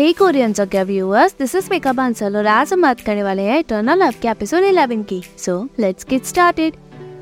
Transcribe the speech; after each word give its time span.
Hey 0.00 0.12
Korean 0.12 0.52
Jagah 0.52 0.82
viewers 0.82 1.34
this 1.38 1.54
is 1.54 1.68
makeup 1.70 1.98
answer 2.00 2.36
और 2.36 2.46
आज 2.46 2.72
हम 2.72 2.82
बात 2.82 3.00
करने 3.00 3.22
वाले 3.22 3.42
हैं 3.42 3.58
इटर्नल 3.58 4.02
लव 4.02 4.14
के 4.22 4.28
एपिसोड 4.28 4.62
11 4.62 5.02
की। 5.04 5.20
सो 5.38 5.56
लेट्स 5.78 6.06
गेट 6.10 6.24
स्टार्टेड 6.24 6.74